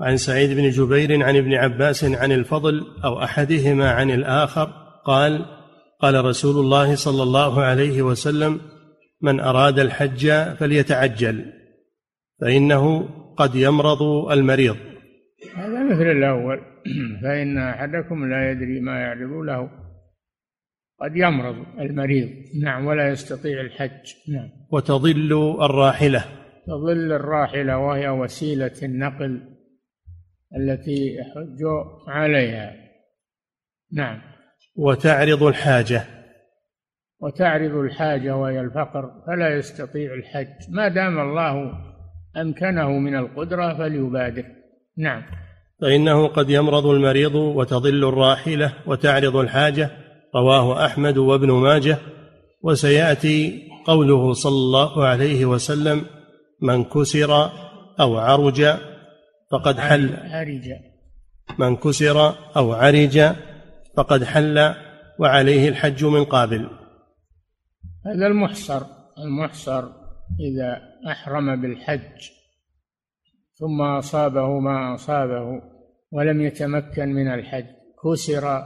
[0.00, 4.72] عن سعيد بن جبير عن ابن عباس عن الفضل أو أحدهما عن الآخر.
[5.04, 5.61] قال
[6.02, 8.60] قال رسول الله صلى الله عليه وسلم
[9.20, 11.52] من أراد الحج فليتعجل
[12.40, 14.76] فإنه قد يمرض المريض.
[15.54, 16.60] هذا مثل الأول
[17.22, 19.70] فإن أحدكم لا يدري ما يعرض له
[21.00, 22.28] قد يمرض المريض.
[22.62, 24.14] نعم ولا يستطيع الحج.
[24.28, 24.48] نعم.
[24.72, 26.24] وتضل الراحلة.
[26.66, 29.40] تضل الراحلة وهي وسيلة النقل
[30.56, 31.62] التي يحج
[32.08, 32.72] عليها.
[33.92, 34.31] نعم.
[34.76, 36.04] وتعرض الحاجة.
[37.20, 40.70] وتعرض الحاجة وهي الفقر فلا يستطيع الحج.
[40.70, 41.72] ما دام الله
[42.36, 44.44] أمكنه من القدرة فليبادر.
[44.98, 45.22] نعم.
[45.80, 49.90] فإنه قد يمرض المريض وتضل الراحلة وتعرض الحاجة.
[50.34, 51.98] رواه أحمد وابن ماجه.
[52.62, 56.04] وسيأتي قوله صلى الله عليه وسلم
[56.62, 57.50] من كسر
[58.00, 58.64] أو عرج
[59.50, 60.68] فقد حل عرج.
[61.58, 63.32] من كسر أو عرج
[63.96, 64.74] فقد حل
[65.18, 66.70] وعليه الحج من قابل.
[68.06, 68.86] هذا المحصر
[69.18, 69.84] المحصر
[70.40, 72.30] إذا أحرم بالحج
[73.54, 75.62] ثم أصابه ما أصابه
[76.12, 77.66] ولم يتمكن من الحج
[78.04, 78.64] كسر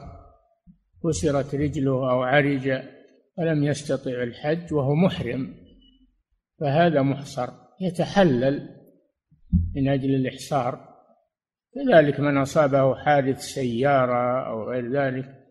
[1.04, 2.82] كسرت رجله أو عرج
[3.38, 5.54] ولم يستطع الحج وهو محرم.
[6.60, 7.48] فهذا محصر
[7.80, 8.68] يتحلل
[9.74, 10.85] من أجل الإحصار.
[11.76, 15.46] كذلك من أصابه حادث سيارة أو غير ذلك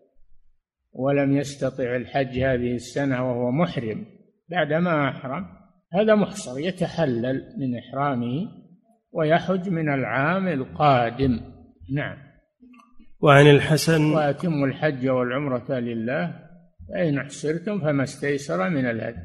[0.92, 4.06] ولم يستطع الحج هذه السنة وهو محرم
[4.50, 5.46] بعدما أحرم
[5.92, 8.48] هذا محصر يتحلل من إحرامه
[9.12, 11.40] ويحج من العام القادم.
[11.94, 12.16] نعم.
[13.20, 16.34] وعن الحسن وأتم الحج والعمرة لله
[16.88, 19.22] فإن أحسرتم فما استيسر من الهدي.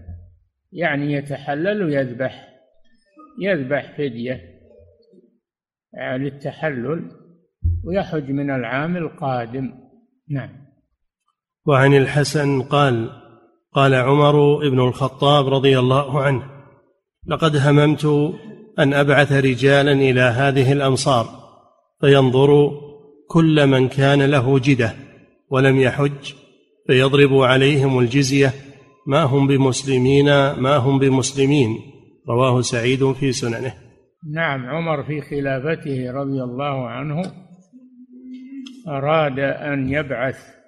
[0.72, 2.48] يعني يتحلل ويذبح
[3.42, 4.51] يذبح فدية.
[6.00, 7.12] للتحلل
[7.84, 9.74] ويحج من العام القادم.
[10.30, 10.50] نعم.
[11.66, 13.10] وعن الحسن قال
[13.74, 16.44] قال عمر بن الخطاب رضي الله عنه
[17.28, 18.06] لقد هممت
[18.80, 21.26] أن أبعث رجالا إلى هذه الأمصار
[22.02, 22.72] فينظروا
[23.28, 24.96] كل من كان له جدة
[25.50, 26.34] ولم يحج
[26.88, 28.54] فيضرب عليهم الجزية
[29.08, 31.78] ما هم بمسلمين ما هم بمسلمين.
[32.30, 33.91] رواه سعيد في سننه.
[34.30, 37.22] نعم عمر في خلافته رضي الله عنه
[38.88, 40.62] أراد أن يبعث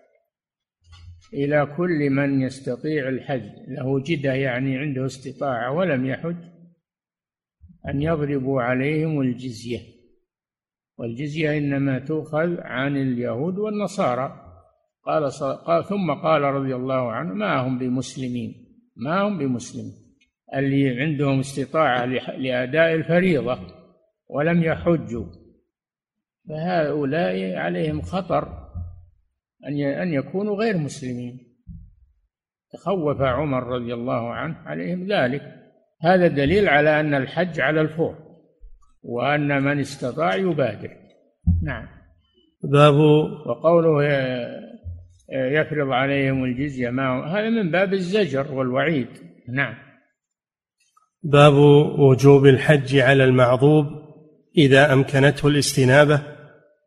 [1.33, 3.49] إلى كل من يستطيع الحج.
[3.67, 6.35] له جدة يعني عنده استطاعة ولم يحج
[7.89, 9.79] أن يضربوا عليهم الجزية.
[10.97, 14.39] والجزية إنما تؤخذ عن اليهود والنصارى.
[15.05, 15.31] قال,
[15.65, 18.53] قال ثم قال رضي الله عنه ما هم بمسلمين
[18.95, 20.02] ما هم بمسلمين؟
[20.55, 22.05] اللي عندهم استطاعة
[22.37, 23.59] لأداء الفريضة
[24.29, 25.25] ولم يحجوا.
[26.49, 28.47] فهؤلاء عليهم خطر
[29.67, 31.39] أن أن يكونوا غير مسلمين.
[32.73, 35.41] تخوف عمر رضي الله عنه عليهم ذلك.
[36.01, 38.15] هذا دليل على أن الحج على الفور
[39.03, 40.91] وأن من استطاع يبادر.
[41.63, 41.87] نعم.
[42.63, 42.95] باب
[43.45, 44.03] وقوله
[45.33, 49.07] يفرض عليهم الجزية ما هذا من باب الزجر والوعيد.
[49.49, 49.75] نعم.
[51.23, 51.53] باب
[51.99, 53.85] وجوب الحج على المعضوب
[54.57, 56.21] إذا أمكنته الاستنابة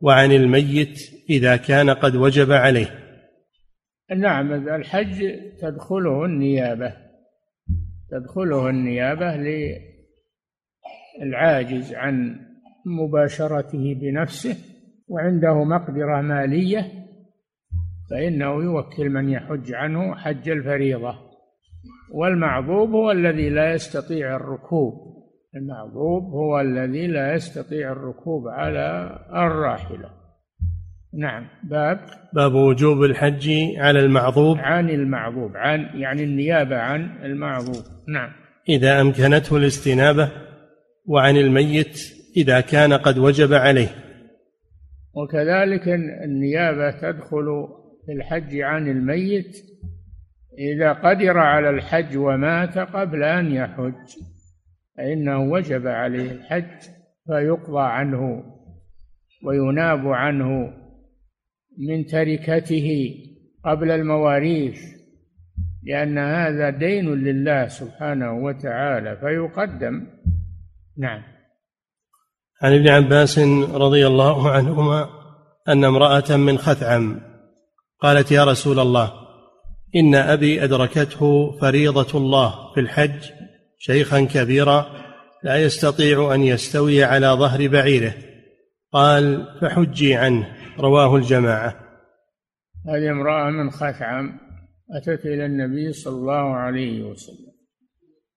[0.00, 0.98] وعن الميت
[1.30, 2.86] إذا كان قد وجب عليه.
[4.16, 5.24] نعم الحج
[5.60, 6.92] تدخله النيابة.
[8.10, 9.36] تدخله النيابة
[11.22, 12.40] للعاجز عن
[12.86, 14.56] مباشرته بنفسه
[15.08, 16.92] وعنده مقدرة مالية
[18.10, 21.25] فإنه يوكل من يحج عنه حج الفريضة.
[22.12, 25.16] والمعذوب هو الذي لا يستطيع الركوب.
[25.56, 30.10] المعذوب هو الذي لا يستطيع الركوب على الراحلة.
[31.18, 31.46] نعم.
[31.64, 32.00] باب
[32.32, 34.58] باب وجوب الحج على المعذوب.
[34.58, 37.84] عن المعذوب عن يعني النيابة عن المعذوب.
[38.08, 38.30] نعم.
[38.68, 40.30] إذا أمكنته الاستنابة
[41.06, 41.98] وعن الميت
[42.36, 43.88] إذا كان قد وجب عليه.
[45.14, 45.88] وكذلك
[46.24, 47.68] النيابة تدخل
[48.06, 49.56] في الحج عن الميت
[50.58, 54.08] إذا قدر على الحج ومات قبل أن يحج
[54.96, 56.80] فإنه وجب عليه الحج
[57.26, 58.44] فيقضى عنه
[59.44, 60.72] ويناب عنه
[61.78, 63.14] من تركته
[63.64, 64.80] قبل المواريث
[65.82, 70.06] لأن هذا دين لله سبحانه وتعالى فيقدم.
[70.98, 71.22] نعم.
[72.62, 73.38] عن ابن عباس
[73.74, 75.08] رضي الله عنهما
[75.68, 77.20] أن امرأة من خثعم
[78.00, 79.25] قالت يا رسول الله
[79.96, 83.30] إن أبي أدركته فريضة الله في الحج
[83.78, 84.86] شيخا كبيرا
[85.42, 88.14] لا يستطيع أن يستوي على ظهر بعيره.
[88.92, 90.56] قال فحجي عنه.
[90.78, 91.76] رواه الجماعة.
[92.86, 94.38] هذه امرأة من خثعم
[94.90, 97.52] أتت إلى النبي صلى الله عليه وسلم.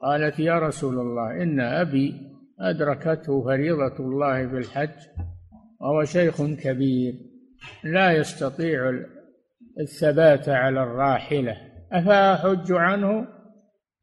[0.02, 2.14] قالت يا رسول الله إن أبي
[2.60, 5.00] أدركته فريضة الله في الحج
[5.82, 7.14] وهو شيخ كبير
[7.84, 8.92] لا يستطيع
[9.80, 11.58] الثبات على الراحلة.
[11.92, 13.28] افاحج عنه؟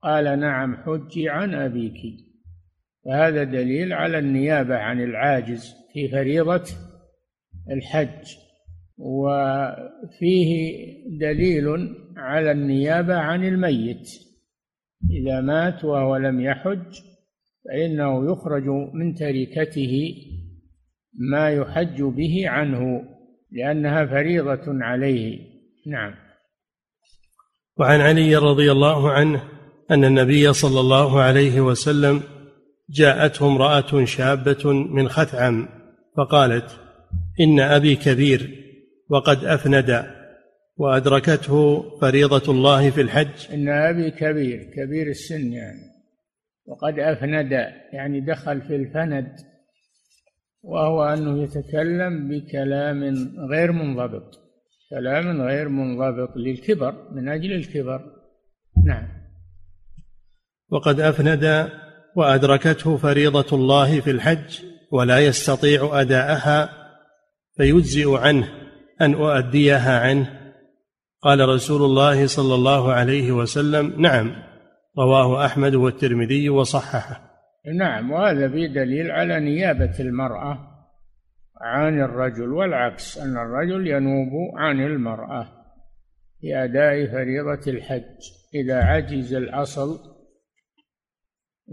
[0.03, 2.01] قال نعم حجي عن أبيك.
[3.05, 6.65] فهذا دليل على النيابة عن العاجز في فريضة
[7.71, 8.37] الحج.
[8.99, 10.77] وفيه
[11.21, 14.09] دليل على النيابة عن الميت.
[15.11, 17.01] إذا مات وهو لم يحج
[17.65, 20.15] فإنه يخرج من تركته
[21.19, 23.03] ما يحج به عنه
[23.53, 25.56] لأنها فريضة عليه.
[25.87, 26.15] نعم.
[27.77, 29.43] وعن علي رضي الله عنه
[29.91, 32.23] أن النبي صلى الله عليه وسلم
[32.91, 35.69] جاءته امرأة شابة من خثعم
[36.17, 36.81] فقالت
[37.41, 38.65] إن أبي كبير
[39.09, 40.07] وقد أفند
[40.77, 43.53] وأدركته فريضة الله في الحج.
[43.53, 45.83] إن أبي كبير كبير السن يعني
[46.67, 47.53] وقد أفند
[47.93, 49.37] يعني دخل في الفند
[50.63, 53.05] وهو أنه يتكلم بكلام
[53.51, 54.46] غير منضبط.
[54.91, 58.01] كلام غير منضبط للكبر من أجل الكبر.
[58.87, 59.09] نعم.
[60.71, 61.71] وقد أفند
[62.17, 64.61] وأدركته فريضة الله في الحج
[64.93, 66.69] ولا يستطيع أداءها
[67.57, 68.49] فيجزئ عنه
[69.01, 70.53] أن أؤديها عنه.
[71.23, 74.33] قال رسول الله صلى الله عليه وسلم نعم
[74.99, 77.21] رواه أحمد والترمذي وصححه.
[77.75, 80.76] نعم وهذا في دليل على نيابة المرأة.
[81.61, 85.49] عن الرجل والعكس أن الرجل ينوب عن المرأة
[86.41, 88.21] في اداء فريضة الحج.
[88.55, 89.99] إذا عجز الأصل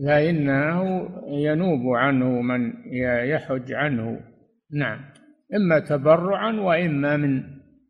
[0.05, 2.73] فإنه ينوب عنه من
[3.29, 4.19] يحج عنه.
[4.71, 4.99] نعم.
[5.55, 7.43] إما تبرعا وإما من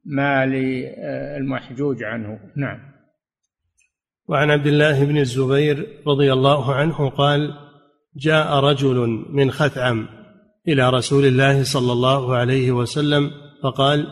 [0.06, 0.56] مال
[1.38, 2.40] المحجوج عنه.
[2.56, 2.80] نعم.
[4.28, 7.54] وعن عبد الله بن الزبير رضي الله عنه قال
[8.16, 10.23] جاء رجل من خثعم
[10.68, 13.32] إلى رسول الله صلى الله عليه وسلم
[13.64, 14.08] فقال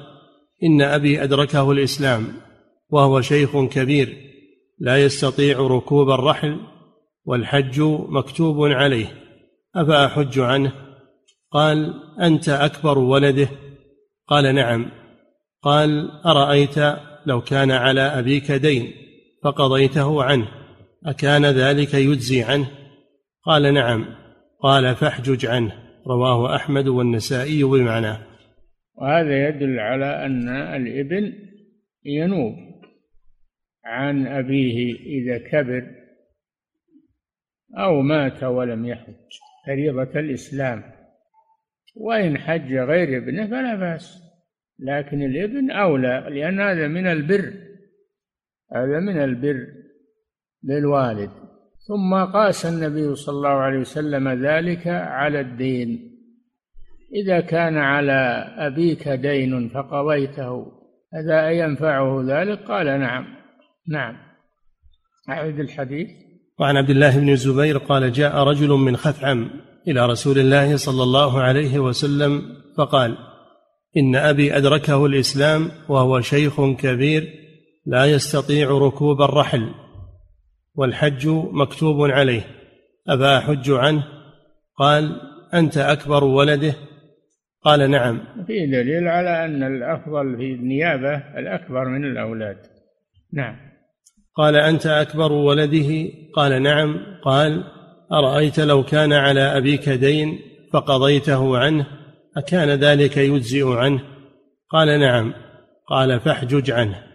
[0.63, 2.27] إن أبي أدركه الإسلام
[2.89, 4.17] وهو شيخ كبير
[4.79, 6.59] لا يستطيع ركوب الرحل
[7.25, 9.07] والحج مكتوب عليه
[9.75, 10.73] أفأحج عنه؟
[11.51, 13.49] قال أنت أكبر ولده؟
[14.27, 14.91] قال نعم.
[15.61, 16.75] قال أرأيت
[17.25, 18.93] لو كان على أبيك دين
[19.43, 20.47] فقضيته عنه
[21.05, 22.71] أكان ذلك يجزي عنه؟
[23.45, 24.05] قال نعم.
[24.63, 25.90] قال فاحجج عنه.
[26.07, 28.31] رواه أحمد والنسائي بمعناه
[29.01, 31.33] وهذا يدل على أن الابن
[32.05, 32.55] ينوب.
[33.85, 35.95] عن أبيه إذا كبر
[37.77, 39.13] أو مات ولم يحج.
[39.67, 40.83] فريضة الإسلام.
[41.95, 44.21] وإن حج غير ابنه فلا بأس.
[44.79, 47.53] لكن الإبن أولى لأن هذا من البر.
[48.75, 49.67] هذا من البر
[50.63, 51.31] للوالد.
[51.87, 56.11] ثم قاس النبي صلى الله عليه وسلم ذلك على الدين.
[57.15, 60.65] إذا كان على أبيك دين فقضيته
[61.13, 63.25] هذا ينفعه ذلك؟ قال نعم.
[63.87, 64.15] نعم.
[65.29, 66.07] أعد الحديث.
[66.59, 69.49] وعن عبد الله بن الزبير قال جاء رجل من خثعم
[69.87, 72.41] إلى رسول الله صلى الله عليه وسلم
[72.77, 73.17] فقال
[73.97, 77.33] إن أبي أدركه الإسلام وهو شيخ كبير
[77.85, 79.69] لا يستطيع ركوب الرحل.
[80.75, 82.41] والحج مكتوب عليه.
[83.09, 84.03] أفا أحج عنه؟
[84.77, 85.21] قال
[85.53, 86.73] أنت أكبر ولده.
[87.63, 88.19] قال نعم.
[88.47, 92.57] في دليل على أن الأفضل في النيابة الأكبر من الأولاد.
[93.33, 93.55] نعم.
[94.35, 96.97] قال أنت أكبر ولده؟ قال نعم.
[97.23, 97.63] قال
[98.11, 100.39] أرأيت لو كان على أبيك دين
[100.73, 101.87] فقضيته عنه
[102.37, 104.01] أكان ذلك يجزئ عنه؟
[104.69, 105.33] قال نعم.
[105.87, 107.10] قال فاحجج عنه.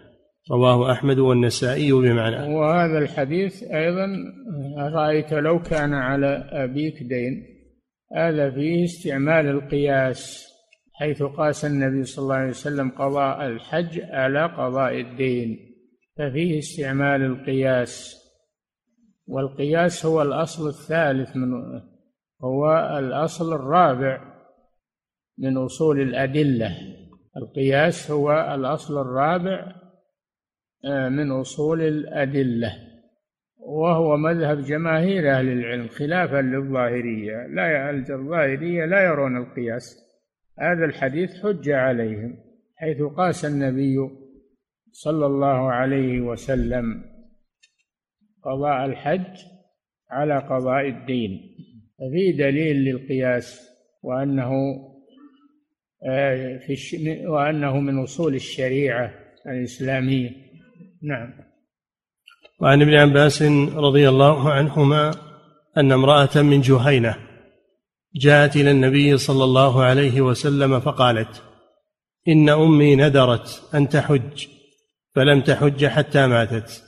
[0.51, 2.55] رواه أحمد والنسائي بمعنى.
[2.55, 4.07] وهذا الحديث أيضا
[4.77, 7.43] رأيت لو كان على أبيك دين
[8.15, 10.47] هذا فيه استعمال القياس
[10.93, 15.57] حيث قاس النبي صلى الله عليه وسلم قضاء الحج على قضاء الدين
[16.17, 18.23] ففيه استعمال القياس.
[19.27, 21.47] والقياس هو الأصل الثالث من
[22.43, 22.69] هو
[22.99, 24.21] الأصل الرابع
[25.37, 26.77] من أصول الأدلة.
[27.37, 29.86] القياس هو الأصل الرابع
[30.85, 32.87] من أصول الأدلة
[33.67, 40.07] وهو مذهب جماهير أهل العلم خلافا للظاهرية لا الظاهرية لا يرون القياس.
[40.59, 42.37] هذا الحديث حجة عليهم
[42.75, 43.95] حيث قاس النبي
[44.91, 47.03] صلى الله عليه وسلم
[48.43, 49.37] قضاء الحج
[50.09, 51.39] على قضاء الدين.
[51.99, 53.69] ففي دليل للقياس
[54.03, 54.51] وأنه
[56.05, 59.13] آه، في وأنه من أصول الشريعة
[59.47, 60.46] الإسلامية.
[61.03, 61.33] نعم.
[62.59, 63.41] وعن ابن عباس
[63.75, 65.11] رضي الله عنهما
[65.77, 67.17] أن امرأة من جهينة
[68.15, 71.43] جاءت إلى النبي صلى الله عليه وسلم فقالت
[72.27, 74.47] إن أمي ندرت أن تحج
[75.15, 76.83] فلم تحج حتى ماتت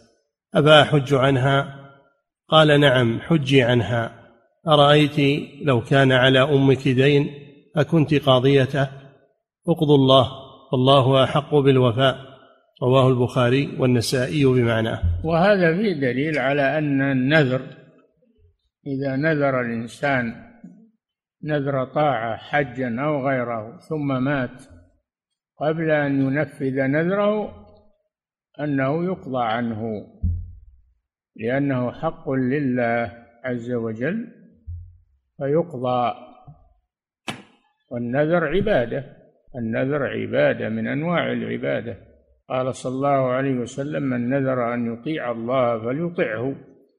[0.56, 1.76] أفا أحج عنها؟
[2.50, 4.30] قال نعم حجي عنها
[4.68, 7.30] أرأيت لو كان على أمك دين
[7.76, 8.88] أكنت قاضيته؟
[9.68, 10.32] اقضوا الله
[10.72, 12.29] والله أحق بالوفاء.
[12.84, 17.62] رواه البخاري والنسائي بمعناه وهذا فيه دليل على أن النذر
[18.88, 20.50] إذا نذر الإنسان
[21.44, 24.64] نذر طاعة حجا أو غيره ثم مات
[25.58, 27.66] قبل أن ينفذ نذره
[28.60, 30.08] أنه يقضى عنه
[31.36, 34.28] لأنه حق لله عز وجل
[35.38, 36.14] فيقضى.
[37.92, 39.18] والنذر عبادة
[39.56, 42.09] النذر عبادة من أنواع العبادة.
[42.50, 46.56] قال صلى الله عليه وسلم من نذر أن يطيع الله فليطعه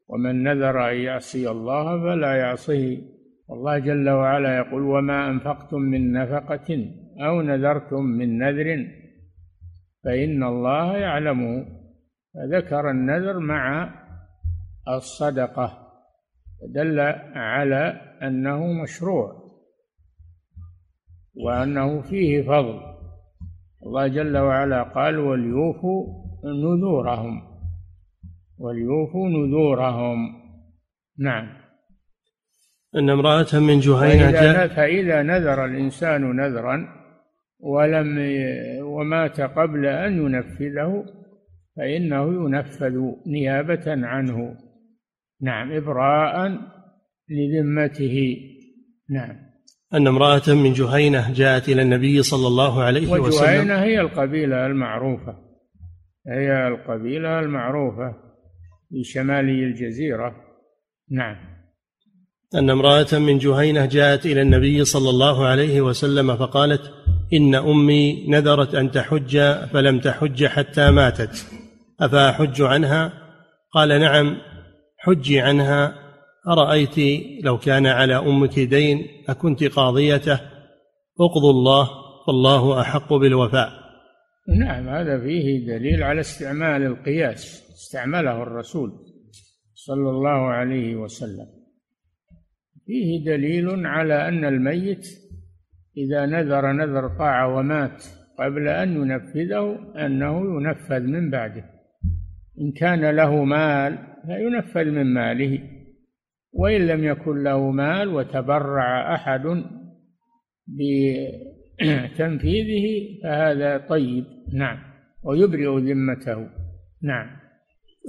[0.09, 2.99] ومن نذر أن يعصي الله فلا يعصيه.
[3.49, 6.91] والله جل وعلا يقول وما أنفقتم من نفقة
[7.21, 8.87] أو نذرتم من نذر
[10.05, 11.67] فإن الله يعلمه
[12.35, 13.95] فذكر النذر مع
[14.89, 15.93] الصدقة
[16.75, 17.01] دل
[17.35, 19.41] على أنه مشروع
[21.35, 22.90] وأنه فيه فضل.
[23.87, 26.07] الله جل وعلا قال وليوفوا
[26.45, 27.43] نذورهم.
[28.59, 30.17] وليوفوا نذورهم.
[31.19, 31.49] نعم.
[32.97, 36.89] أن امرأة من جهينة فإذا, نذر الإنسان نذرا
[37.61, 38.19] ولم
[38.83, 41.05] ومات قبل أن ينفذه
[41.77, 44.57] فإنه ينفذ نيابة عنه.
[45.43, 45.73] نعم.
[45.73, 46.59] إبراء
[47.29, 48.37] لذمته.
[49.11, 49.50] نعم.
[49.95, 53.25] أن امرأة من جهينة جاءت إلى النبي صلى الله عليه وسلم.
[53.25, 55.35] وجهينة هي القبيلة المعروفة.
[56.29, 58.15] هي القبيلة المعروفة
[58.91, 60.37] في شمالي الجزيرة.
[61.11, 61.37] نعم.
[62.55, 66.93] أن امرأة من جهينة جاءت إلى النبي صلى الله عليه وسلم فقالت
[67.33, 69.39] إن أمي نذرت أن تحج
[69.73, 71.47] فلم تحج حتى ماتت.
[72.01, 73.13] أفأحج عنها؟
[73.73, 74.37] قال نعم
[74.99, 75.95] حجي عنها.
[76.51, 76.99] أرأيت
[77.45, 80.41] لو كان على أمك دين أكنت قاضيته؟
[81.21, 81.89] اقضوا الله
[82.27, 83.71] فالله أحق بالوفاء.
[84.59, 88.93] نعم هذا فيه دليل على استعمال القياس استعمله الرسول
[89.75, 91.47] صلى الله عليه وسلم.
[92.87, 95.07] فيه دليل على أن الميت
[95.97, 98.05] إذا نذر نذر طاعة ومات
[98.39, 101.65] قبل أن ينفذه أنه ينفذ من بعده.
[102.61, 105.80] إن كان له مال فينفذ من ماله.
[106.53, 109.65] وإن لم يكن له مال وتبرع أحد
[111.79, 112.87] بتنفيذه
[113.23, 114.25] فهذا طيب.
[114.55, 114.79] نعم.
[115.25, 116.49] ويبرئ ذمته.
[117.03, 117.27] نعم.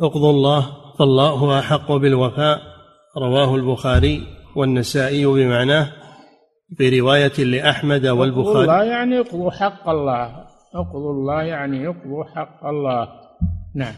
[0.02, 0.66] اقضوا الله
[1.00, 2.60] فالله أحق بالوفاء
[3.18, 4.22] رواه البخاري
[4.56, 5.92] والنسائي بمعناه
[6.78, 8.62] في رواية لأحمد والبخاري.
[8.62, 10.46] الله يعني اقضوا حق الله.
[10.76, 13.08] اقضوا الله يعني اقضوا حق الله.
[13.76, 13.96] نعم.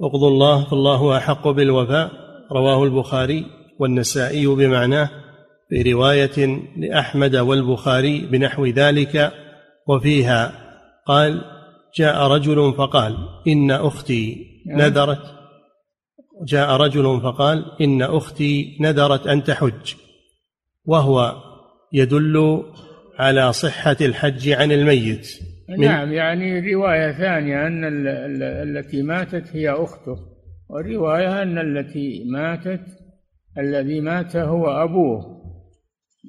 [0.00, 3.46] اقضوا الله فالله أحق بالوفاء رواه البخاري
[3.78, 5.10] والنسائي بمعناه
[5.68, 9.32] في رواية لأحمد والبخاري بنحو ذلك
[9.88, 10.52] وفيها
[11.06, 11.44] قال
[11.96, 13.16] جاء رجل فقال
[13.48, 14.78] إن أختي نعم.
[14.78, 15.22] نذرت.
[16.46, 19.94] جاء رجل فقال إن أختي نذرت أن تحج.
[20.84, 21.34] وهو
[21.92, 22.62] يدل
[23.18, 25.28] على صحة الحج عن الميت.
[25.78, 27.84] نعم يعني رواية ثانية أن
[28.42, 30.37] التي ماتت هي أخته.
[30.68, 32.84] ورواية أن التي ماتت
[33.58, 35.38] الذي مات هو أبوه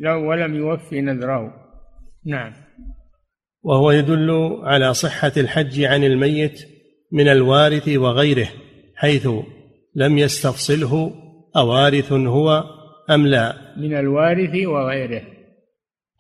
[0.02, 1.54] لو ولم يوفي نذره.
[2.26, 2.54] نعم.
[3.64, 6.62] وهو يدل على صحة الحج عن الميت
[7.12, 8.48] من الوارث وغيره
[8.96, 9.28] حيث
[9.96, 11.14] لم يستفصله
[11.56, 12.64] أوارث هو
[13.10, 13.54] أم لا.
[13.78, 15.22] من الوارث وغيره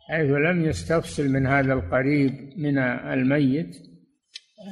[0.09, 3.75] حيث لم يستفصل من هذا القريب من الميت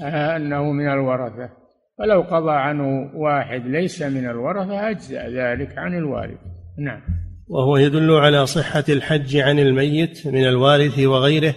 [0.04, 1.67] أنه من الورثة.
[1.98, 6.40] فلو قضى عنه واحد ليس من الورثة أجزأ ذلك عن الوارث.
[6.80, 7.02] نعم.
[7.48, 11.56] وهو يدل على صحة الحج عن الميت من الوارث وغيره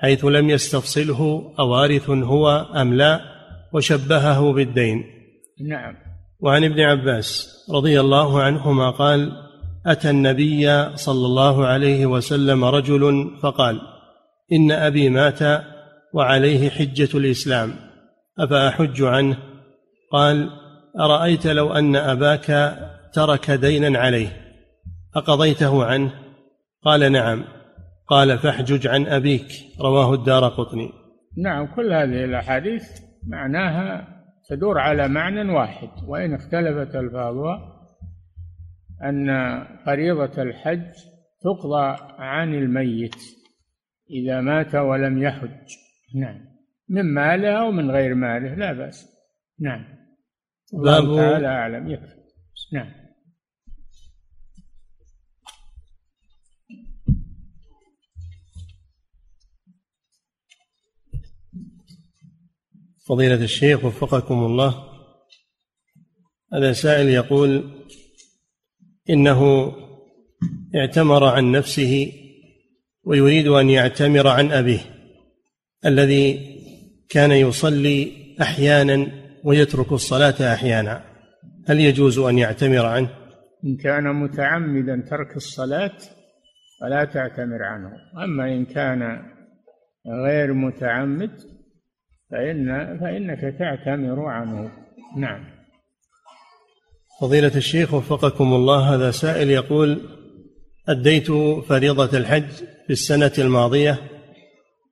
[0.00, 3.20] حيث لم يستفصله أوارث هو أم لا
[3.72, 5.04] وشبهه بالدين.
[5.68, 5.94] نعم.
[6.40, 9.32] وعن ابن عباس رضي الله عنهما قال
[9.86, 13.80] أتى النبي صلى الله عليه وسلم رجل فقال
[14.52, 15.62] إن أبي مات
[16.14, 17.70] وعليه حجة الإسلام
[18.38, 19.36] أفأحج عنه؟
[20.12, 20.50] قال
[21.00, 22.76] أرأيت لو أن أباك
[23.12, 24.28] ترك دينا عليه
[25.16, 26.12] أقضيته عنه؟
[26.82, 27.44] قال نعم.
[28.06, 29.48] قال فاحجج عن أبيك.
[29.80, 30.92] رواه الدار قطني.
[31.38, 32.84] نعم كل هذه الأحاديث
[33.28, 34.08] معناها
[34.48, 37.72] تدور على معنى واحد وإن اختلفت ألفاظها
[39.02, 39.28] أن
[39.86, 40.90] فريضة الحج
[41.44, 43.16] تقضى عن الميت
[44.10, 45.74] إذا مات ولم يحج.
[46.14, 46.40] نعم.
[46.88, 49.16] من ماله أو من غير ماله لا بأس.
[49.60, 49.95] نعم.
[50.74, 52.16] الله تعالى أعلم يكفي.
[52.72, 53.06] نعم.
[63.06, 64.84] فضيلة الشيخ وفقكم الله
[66.52, 67.70] هذا سائل يقول
[69.10, 69.72] إنه
[70.74, 72.12] اعتمر عن نفسه
[73.04, 74.80] ويريد أن يعتمر عن أبيه
[75.86, 76.56] الذي
[77.08, 81.02] كان يصلي أحيانا ويترك الصلاة أحيانا.
[81.68, 83.08] هل يجوز أن يعتمر عنه؟
[83.64, 85.96] إن كان متعمدا ترك الصلاة
[86.80, 87.90] فلا تعتمر عنه.
[88.24, 89.22] أما إن كان
[90.24, 91.30] غير متعمد
[92.30, 94.70] فإن فإنك تعتمر عنه.
[95.16, 95.44] نعم.
[97.20, 100.00] فضيلة الشيخ وفقكم الله هذا سائل يقول
[100.88, 101.32] أديت
[101.68, 102.50] فريضة الحج
[102.86, 103.98] في السنة الماضية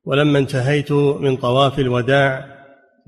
[0.04, 2.53] ولما انتهيت من طواف الوداع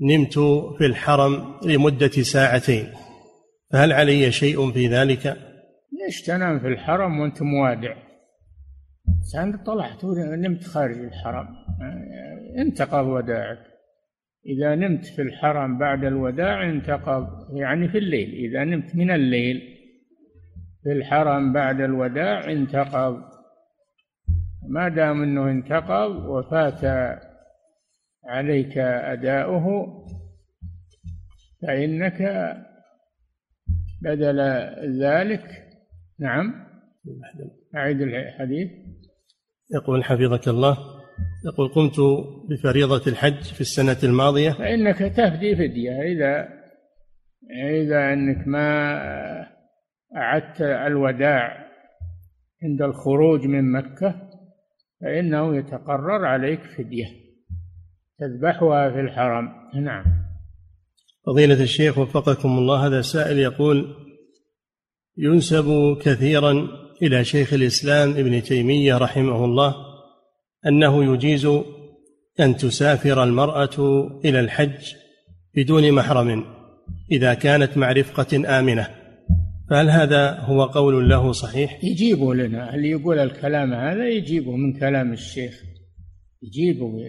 [0.01, 0.39] نمت
[0.77, 2.87] في الحرم لمدة ساعتين
[3.71, 5.37] فهل علي شيء في ذلك؟
[6.05, 7.95] ليش تنام في الحرم وأنت موادع؟
[9.35, 11.47] أنت طلعت ونمت خارج الحرم
[12.57, 13.59] انتقض وداعك
[14.45, 19.61] إذا نمت في الحرم بعد الوداع انتقض يعني في الليل إذا نمت من الليل
[20.83, 23.21] في الحرم بعد الوداع انتقض
[24.69, 26.83] ما دام إنه انتقض وفات
[28.27, 29.67] عليك أداؤه
[31.61, 32.21] فإنك
[34.01, 34.39] بدل
[35.03, 35.43] ذلك
[36.19, 36.67] نعم
[37.75, 38.71] أعيد الحديث.
[39.75, 40.77] يقول حفظك الله
[41.45, 41.95] يقول قمت
[42.49, 44.51] بفريضة الحج في السنة الماضية.
[44.51, 46.49] فإنك تفدي فدية إذا
[47.69, 48.97] إذا أنك ما
[50.15, 51.67] أعدت الوداع
[52.63, 54.29] عند الخروج من مكة
[55.01, 57.26] فإنه يتقرر عليك فدية.
[58.19, 59.49] تذبحها في الحرم.
[59.83, 60.03] نعم.
[61.25, 63.95] فضيلة الشيخ وفقكم الله هذا سائل يقول
[65.17, 66.67] ينسب كثيرا
[67.01, 69.75] إلى شيخ الإسلام ابن تيمية رحمه الله
[70.67, 71.45] أنه يجيز
[72.39, 74.93] أن تسافر المرأة إلى الحج
[75.55, 76.43] بدون محرم
[77.11, 78.87] إذا كانت مع رفقة آمنة.
[79.69, 85.13] فهل هذا هو قول له صحيح؟ يجيبه لنا اللي يقول الكلام هذا؟ يجيبه من كلام
[85.13, 85.63] الشيخ.
[86.43, 86.99] يجيبه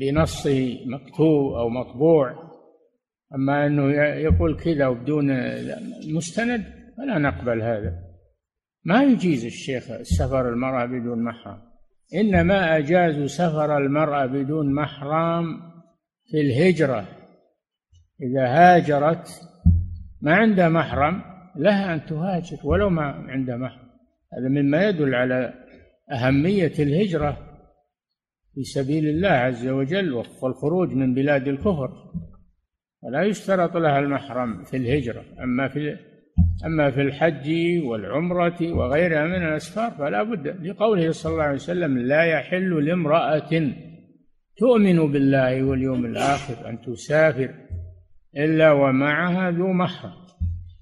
[0.00, 0.46] بنص
[0.86, 2.54] مكتوب أو مطبوع
[3.34, 5.26] أما أنه يقول كذا وبدون
[6.14, 6.64] مستند
[6.96, 7.92] فلا نقبل هذا.
[8.84, 11.58] ما يجيز الشيخ سفر المرأة بدون محرم.
[12.14, 15.44] إنما أجازوا سفر المرأة بدون محرم
[16.30, 17.08] في الهجرة.
[18.22, 19.28] إذا هاجرت
[20.20, 21.22] ما عندها محرم
[21.56, 23.88] لها أن تهاجر ولو ما عندها محرم.
[24.38, 25.54] هذا مما يدل على
[26.12, 27.53] أهمية الهجرة.
[28.54, 31.90] في سبيل الله عز وجل والخروج من بلاد الكفر.
[33.02, 35.24] ولا يشترط لها المحرم في الهجرة.
[35.42, 35.96] أما في
[36.66, 37.50] أما في الحج
[37.84, 40.66] والعمرة وغيرها من الأسفار فلا بد.
[40.66, 43.72] لقوله صلى الله عليه وسلم لا يحل لامرأة
[44.56, 47.54] تؤمن بالله واليوم الآخر أن تسافر
[48.36, 50.12] إلا ومعها ذو محرم.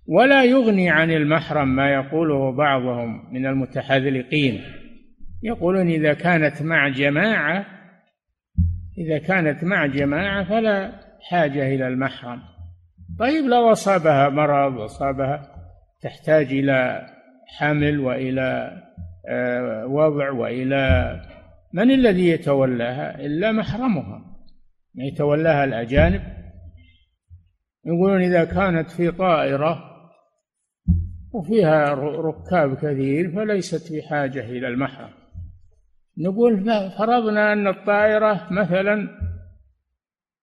[0.06, 4.60] ولا يغني عن المحرم ما يقوله بعضهم من المتحذلقين.
[5.42, 7.66] يقولون إذا كانت مع جماعة
[8.98, 10.92] إذا كانت مع جماعة فلا
[11.30, 12.42] حاجة إلى المحرم.
[13.18, 15.52] طيب لو أصابها مرض أصابها
[16.02, 17.06] تحتاج إلى
[17.58, 18.82] حمل وإلى
[19.28, 21.16] آه، وضع وإلى
[21.72, 24.24] من الذي يتولاها؟ إلا محرمها.
[24.94, 26.22] يتولاها الأجانب.
[27.84, 29.84] يقولون إذا كانت في طائرة
[31.32, 35.21] وفيها ركاب كثير فليست بحاجة إلى المحرم.
[36.18, 36.64] نقول
[36.98, 39.08] فرضنا أن الطائرة مثلا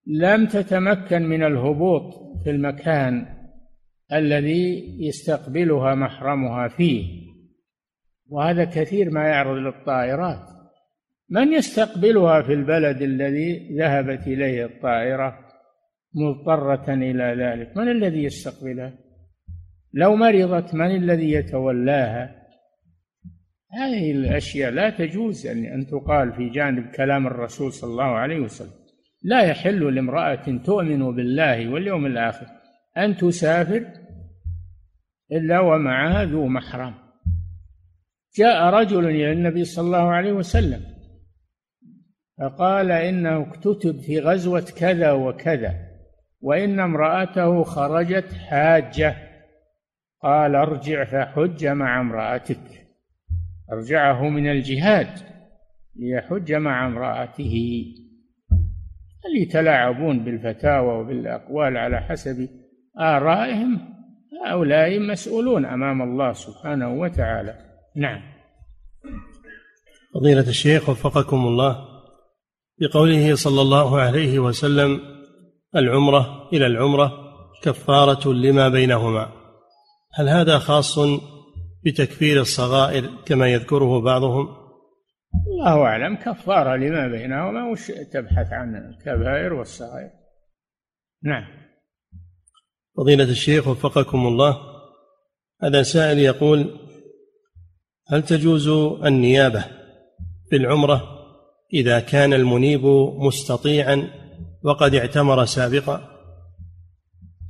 [0.07, 2.13] لم تتمكن من الهبوط
[2.43, 3.25] في المكان
[4.13, 7.29] الذي يستقبلها محرمها فيه.
[8.29, 10.49] وهذا كثير ما يعرض للطائرات.
[11.29, 15.39] من يستقبلها في البلد الذي ذهبت إليه الطائرة
[16.13, 18.93] مضطرة إلى ذلك؟ من الذي يستقبلها؟
[19.93, 22.38] لو مرضت من الذي يتولاها؟
[23.71, 28.79] هذه الأشياء لا تجوز أن أن تقال في جانب كلام الرسول صلى الله عليه وسلم.
[29.23, 32.45] لا يحل لامرأة تؤمن بالله واليوم الآخر
[32.97, 33.85] أن تسافر
[35.31, 36.93] إلا ومعها ذو محرم.
[38.37, 40.81] جاء رجل إلى النبي صلى الله عليه وسلم
[42.39, 45.75] فقال إنه اكتتب في غزوة كذا وكذا
[46.41, 49.15] وإن امرأته خرجت حاجة.
[50.21, 52.88] قال ارجع فحج مع امرأتك.
[53.71, 55.07] أرجعه من الجهاد
[55.95, 57.85] ليحج مع امرأته.
[59.25, 62.49] اللي يتلاعبون بالفتاوى وبالأقوال على حسب
[62.99, 63.79] آرائهم؟
[64.45, 67.55] هؤلاء مسؤولون أمام الله سبحانه وتعالى.
[67.95, 68.21] نعم.
[70.13, 71.85] فضيلة الشيخ وفقكم الله
[72.81, 74.99] بقوله صلى الله عليه وسلم
[75.75, 77.11] العمرة إلى العمرة
[77.63, 79.29] كفارة لما بينهما.
[80.13, 80.99] هل هذا خاص
[81.85, 84.47] بتكفير الصغائر كما يذكره بعضهم؟
[85.47, 86.15] الله أعلم.
[86.15, 90.09] كفارة لما بينهما وش تبحث عن الكبائر والصغائر.
[91.23, 91.45] نعم.
[92.97, 94.57] فضيلة الشيخ وفقكم الله
[95.63, 96.79] هذا سائل يقول
[98.07, 98.67] هل تجوز
[99.05, 99.65] النيابة
[100.49, 101.19] في العمرة
[101.73, 102.85] إذا كان المنيب
[103.17, 104.07] مستطيعا
[104.63, 106.09] وقد اعتمر سابقا؟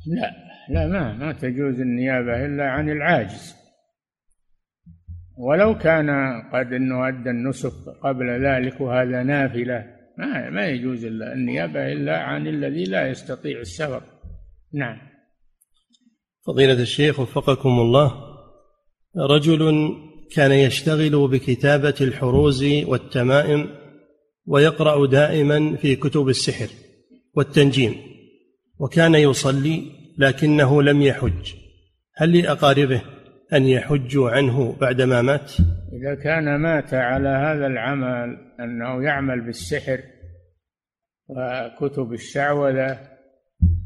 [0.07, 0.31] لا
[0.69, 3.58] لا ما ما تجوز النيابة إلا عن العاجز.
[5.39, 6.09] ولو كان
[6.53, 7.73] قد انه ادى النسك
[8.03, 9.85] قبل ذلك وهذا نافلة
[10.17, 14.01] ما ما يجوز النيابة إلا عن الذي لا يستطيع السفر
[14.73, 14.97] نعم.
[16.47, 18.13] فضيلة الشيخ وفقكم الله
[19.17, 19.91] رجل
[20.35, 23.69] كان يشتغل بكتابة الحروز والتمائم
[24.45, 26.69] ويقرأ دائما في كتب السحر
[27.35, 27.95] والتنجيم
[28.79, 29.83] وكان يصلي
[30.17, 31.53] لكنه لم يحج
[32.15, 33.01] هل لأقاربه؟
[33.53, 35.51] أن يحجوا عنه بعدما مات؟
[35.93, 40.03] إذا كان مات على هذا العمل أنه يعمل بالسحر
[41.27, 42.99] وكتب الشعوذة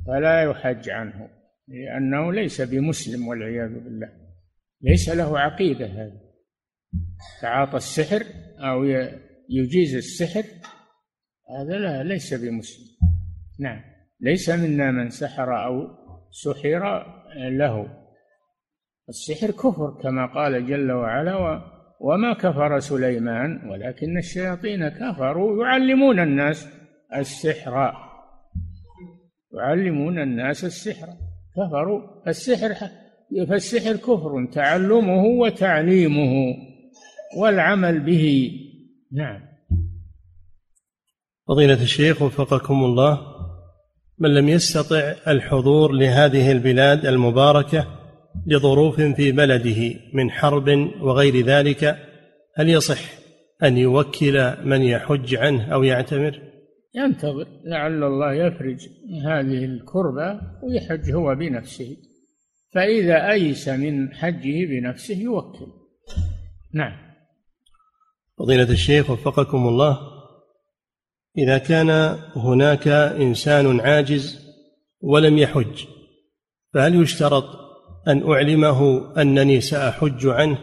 [0.08, 1.30] فلا يحج عنه
[1.68, 4.10] لأنه ليس بمسلم والعياذ بالله.
[4.82, 6.22] ليس له عقيدة هذا
[7.42, 8.24] تعاطى السحر
[8.60, 8.84] أو
[9.50, 10.44] يجيز السحر
[11.50, 12.88] هذا لا ليس بمسلم.
[13.60, 13.82] نعم.
[14.20, 15.88] ليس منا من سحر أو
[16.32, 17.06] سحر
[17.50, 18.03] له.
[19.14, 21.62] السحر كفر كما قال جل وعلا
[22.00, 26.68] وما كفر سليمان ولكن الشياطين كفروا يعلمون الناس
[27.16, 27.94] السحر.
[29.54, 31.08] يعلمون الناس السحر.
[31.58, 32.02] كفروا.
[32.28, 32.74] السحر
[33.50, 36.56] فالسحر كفر تعلمه وتعليمه
[37.38, 38.52] والعمل به.
[39.12, 39.42] نعم.
[41.48, 43.20] فضيلة الشيخ وفقكم الله
[44.20, 48.03] من لم يستطع الحضور لهذه البلاد المباركة
[48.48, 50.68] لظروف في بلده من حرب
[51.02, 51.98] وغير ذلك
[52.56, 53.00] هل يصح
[53.64, 56.42] أن يوكل من يحج عنه أو يعتمر؟
[56.96, 58.88] ينتظر لعل الله يفرج
[59.26, 61.98] هذه الكربة ويحج هو بنفسه.
[62.74, 65.68] فإذا أيس من حجه بنفسه يوكل.
[66.74, 67.14] نعم.
[68.40, 70.00] فضيلة الشيخ وفقكم الله
[71.38, 71.90] إذا كان
[72.36, 74.40] هناك إنسان عاجز
[75.02, 75.86] ولم يحج
[76.74, 77.63] فهل يشترط
[78.08, 80.58] أن أعلمه أنني سأحج عنه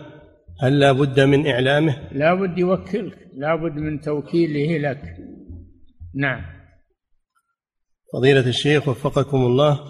[0.60, 5.02] هل لا بد من إعلامه؟ لا بد يوكلك لا بد من توكيله لك.
[6.14, 6.42] نعم.
[8.12, 9.80] فضيلة الشيخ وفقكم الله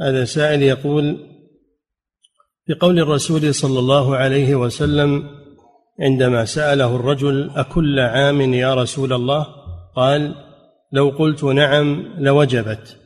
[0.00, 1.30] هذا سائل يقول
[2.68, 5.30] بقول الرسول صلى الله عليه وسلم
[6.00, 9.46] عندما سأله الرجل أكل عام يا رسول الله؟
[9.96, 10.34] قال
[10.92, 13.00] لو قلت نعم لوجبت.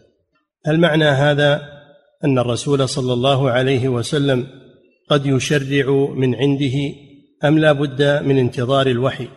[0.67, 1.78] هل معنى هذا؟
[2.25, 4.47] أن الرسول صلى الله عليه وسلم
[5.09, 6.75] قد يشرع من عنده
[7.45, 9.29] أم لا بد من انتظار الوحي؟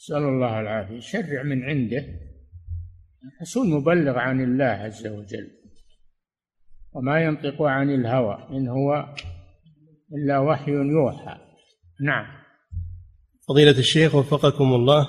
[0.00, 0.94] نسأل الله العافية.
[0.94, 2.04] يشرع من عنده؟
[3.36, 5.50] الرسول مبلغ عن الله عز وجل
[6.92, 9.14] وما ينطق عن الهوى إن هو
[10.14, 11.38] إلا وحي يوحى.
[12.00, 12.26] نعم.
[13.48, 15.08] فضيلة الشيخ وفقكم الله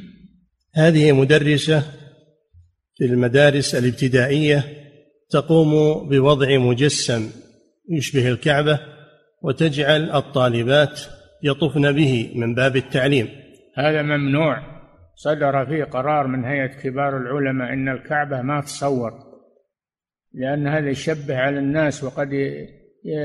[0.74, 1.80] هذه مدرسة
[2.96, 4.80] في المدارس الابتدائية
[5.30, 7.30] تقوم بوضع مجسم
[7.90, 8.80] يشبه الكعبة
[9.42, 11.00] وتجعل الطالبات
[11.42, 13.28] يطفن به من باب التعليم.
[13.76, 14.80] هذا ممنوع.
[15.14, 19.12] صدر فيه قرار من هيئة كبار العلماء إن الكعبة ما تصور
[20.34, 22.28] لأن هذا يشبه على الناس وقد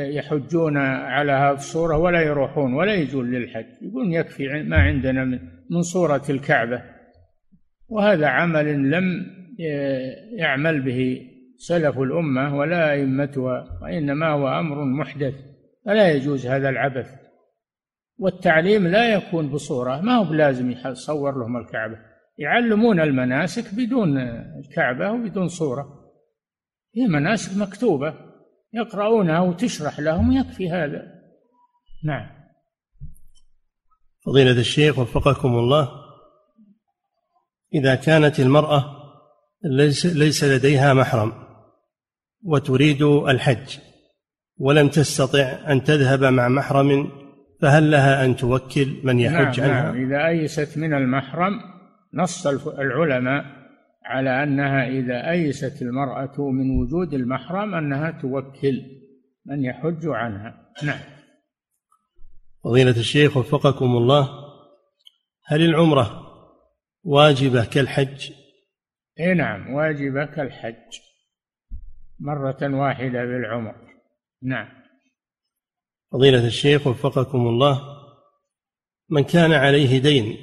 [0.10, 3.66] يحجون على هذه الصورة ولا يروحون ولا يجون للحج.
[3.82, 5.24] يقول يكفي ما عندنا
[5.72, 6.82] من صورة الكعبة.
[7.88, 9.26] وهذا عمل لم
[10.38, 11.22] يعمل به
[11.58, 15.34] سلف الأمة ولا أئمتها وإنما هو أمر محدث
[15.86, 17.26] فلا يجوز هذا العبث.
[18.18, 21.98] والتعليم لا يكون بصورة ما هو بلازم يصور لهم الكعبة؟
[22.38, 24.18] يعلمون المناسك بدون
[24.60, 26.12] الكعبة وبدون صورة.
[26.96, 28.14] هي مناسك مكتوبة
[28.74, 31.02] يقرؤونها وتشرح لهم يكفي هذا.
[32.04, 32.30] نعم.
[34.26, 35.90] فضيلة الشيخ وفقكم الله.
[37.74, 38.96] إذا كانت المرأة
[39.64, 41.45] ليس, ليس لديها محرم
[42.46, 43.78] وتريد الحج
[44.58, 47.12] ولم تستطع أن تذهب مع محرم
[47.62, 51.54] فهل لها أن توكل من يحج نعم عنها؟ نعم إذا أيست من المحرم
[52.14, 53.46] نص العلماء
[54.06, 58.82] على أنها إذا أيست المرأة من وجود المحرم أنها توكل
[59.46, 60.72] من يحج عنها.
[60.84, 61.00] نعم.
[62.64, 64.30] فضيلة الشيخ وفقكم الله
[65.46, 66.26] هل العمرة
[67.04, 68.32] واجبة كالحج؟
[69.20, 71.05] اي نعم واجبة كالحج.
[72.20, 73.76] مرة واحدة بالعمر.
[74.44, 74.68] نعم.
[76.12, 77.82] فضيلة الشيخ وفقكم الله
[79.10, 80.38] من كان عليه دين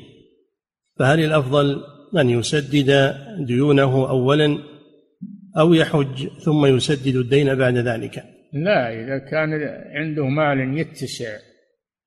[0.98, 1.84] فهل الأفضل
[2.20, 3.16] أن يسدد
[3.46, 4.58] ديونه أولا
[5.58, 9.52] أو يحج ثم يسدد الدين بعد ذلك؟ لا إذا كان
[9.94, 11.38] عنده مال يتسع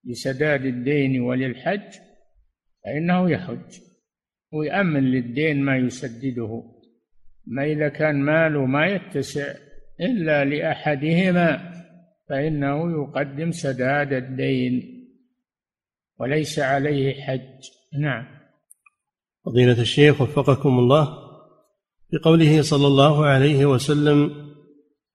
[0.05, 1.91] لسداد الدين وللحج
[2.83, 3.79] فإنه يحج.
[4.51, 6.63] ويأمن للدين ما يسدده.
[7.47, 9.53] ما إذا كان ماله ما يتسع
[10.01, 11.71] إلا لأحدهما
[12.29, 15.05] فإنه يقدم سداد الدين
[16.19, 17.69] وليس عليه حج.
[17.99, 18.25] نعم.
[19.45, 21.09] فضيلة الشيخ وفقكم الله
[22.13, 24.31] بقوله صلى الله عليه وسلم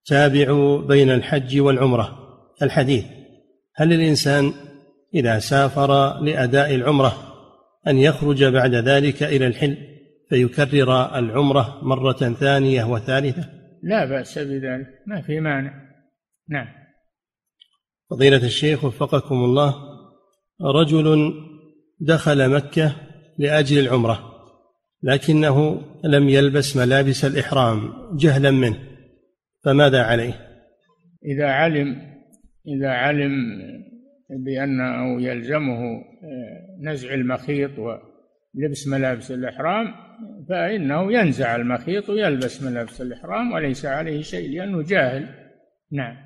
[0.05, 2.17] تابعوا بين الحج والعمرة.
[2.61, 3.05] الحديث
[3.75, 4.53] هل الإنسان
[5.13, 7.13] إذا سافر لأداء العمرة
[7.87, 9.90] أن يخرج بعد ذلك إلى الحل؟
[10.31, 13.49] فيكرر العمرة مرة ثانية وثالثة؟
[13.83, 15.73] لا بأس بذلك ما في مانع.
[16.49, 16.67] نعم.
[18.09, 19.75] فضيلة الشيخ وفقكم الله
[20.61, 21.33] رجل
[21.99, 22.95] دخل مكة
[23.37, 24.31] لأجل العمرة
[25.03, 28.79] لكنه لم يلبس ملابس الإحرام جهلا منه
[29.63, 30.33] فماذا عليه؟
[31.25, 31.95] إذا علم
[32.67, 33.31] إذا علم
[34.29, 35.81] بأنه يلزمه
[36.23, 37.71] آه، نزع المخيط
[38.55, 39.93] ولبس ملابس الإحرام
[40.49, 45.27] فإنه ينزع المخيط ويلبس ملابس الإحرام وليس عليه شيء لأنه جاهل.
[45.91, 46.17] نعم.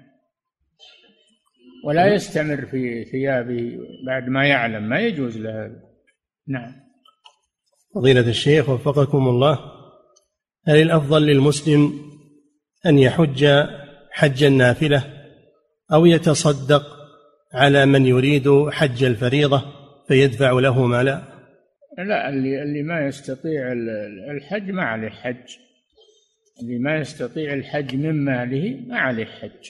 [1.85, 5.81] ولا يستمر في ثيابه بعد ما يعلم ما يجوز له هذا.
[6.47, 6.71] نعم.
[7.95, 9.59] فضيلة الشيخ وفقكم الله
[10.67, 11.93] هل الأفضل للمسلم
[12.85, 13.45] أن يحج
[14.11, 15.03] حج النافلة
[15.93, 16.83] أو يتصدق
[17.53, 19.63] على من يريد حج الفريضة
[20.07, 21.34] فيدفع له مالا؟
[21.97, 23.71] لا اللي اللي ما يستطيع
[24.31, 25.57] الحج ما عليه حج.
[26.61, 29.69] اللي ما يستطيع الحج من ماله ما عليه حج.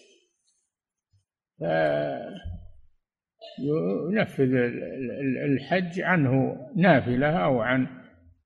[4.12, 4.54] ينفذ
[5.46, 7.88] الحج عنه نافلة أو عن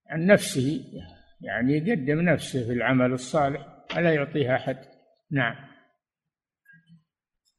[0.09, 0.81] عن نفسه
[1.41, 3.67] يعني يقدم نفسه في العمل الصالح
[3.97, 4.77] ولا يعطيها أحد.
[5.31, 5.55] نعم.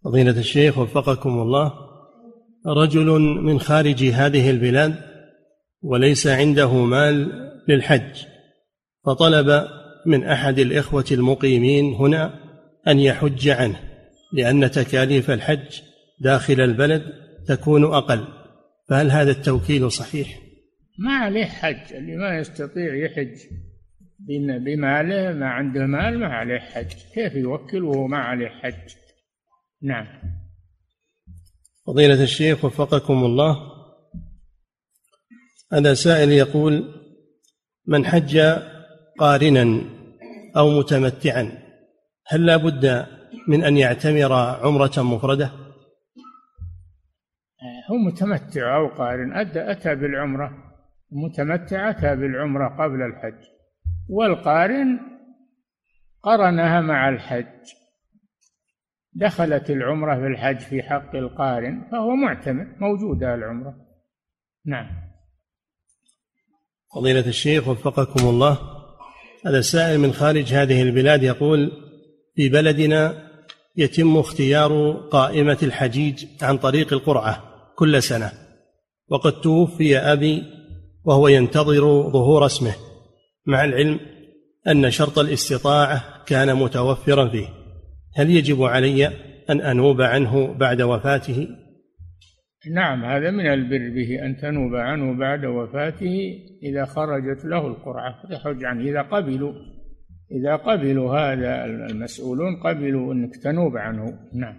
[0.05, 1.73] فضيلة الشيخ وفقكم الله
[2.67, 5.10] رجل من خارج هذه البلاد
[5.83, 7.33] وليس عنده مال
[7.69, 8.25] للحج
[9.07, 9.69] فطلب
[10.07, 12.35] من أحد الإخوة المقيمين هنا
[12.89, 13.81] أن يحج عنه
[14.33, 15.81] لأن تكاليف الحج
[16.21, 17.03] داخل البلد
[17.47, 18.25] تكون أقل.
[18.89, 20.29] فهل هذا التوكيل صحيح؟
[20.99, 23.37] ما عليه حج اللي ما يستطيع يحج
[24.65, 26.93] بماله ما عنده مال ما عليه حج.
[27.15, 28.95] كيف يوكل وهو ما عليه حج؟
[29.83, 30.07] نعم.
[31.87, 33.70] فضيلة الشيخ وفقكم الله
[35.73, 36.95] هذا سائل يقول
[37.87, 38.39] من حج
[39.19, 39.81] قارنا
[40.57, 41.53] أو متمتعا
[42.27, 43.07] هل لا بد
[43.49, 45.51] من أن يعتمر عمرة مفردة؟
[47.91, 50.73] هو متمتع أو قارن أتى بالعمرة
[51.11, 53.45] متمتع أتى بالعمرة قبل الحج
[54.09, 55.01] والقارن
[56.23, 57.47] قرنها مع الحج
[59.13, 63.75] دخلت العمرة في الحج في حق القارن فهو معتمر موجودة العمرة.
[64.67, 65.10] نعم.
[66.95, 68.59] فضيلة الشيخ وفقكم الله
[69.47, 71.73] هذا السائل من خارج هذه البلاد يقول
[72.37, 73.31] في بلدنا
[73.77, 77.45] يتم اختيار قائمة الحجيج عن طريق القرعة
[77.77, 78.33] كل سنة
[79.09, 80.43] وقد توفي أبي
[81.05, 82.75] وهو ينتظر ظهور اسمه
[83.47, 84.01] مع العلم
[84.69, 87.49] أن شرط الاستطاعة كان متوفرا فيه
[88.17, 89.07] هل يجب علي
[89.51, 91.49] أن أنوب عنه بعد وفاته؟
[92.69, 98.65] نعم هذا من البر به أن تنوب عنه بعد وفاته إذا خرجت له القرعة تحج
[98.65, 98.91] عنه.
[98.91, 99.53] إذا قبلوا
[100.33, 104.19] إذا قبلوا هذا المسؤولون قبلوا أنك تنوب عنه.
[104.35, 104.57] نعم.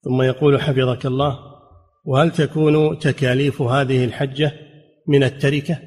[0.00, 1.38] ثم يقول حفظك الله
[2.04, 4.52] وهل تكون تكاليف هذه الحجة
[5.08, 5.78] من التركة؟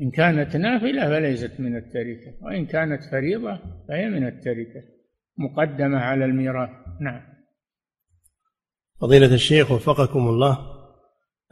[0.00, 4.82] إن كانت نافلة فليست من التركة وإن كانت فريضة فهي من التركة
[5.38, 6.70] مقدمة على الميراث.
[7.00, 7.20] نعم.
[9.00, 10.79] فضيلة الشيخ وفقكم الله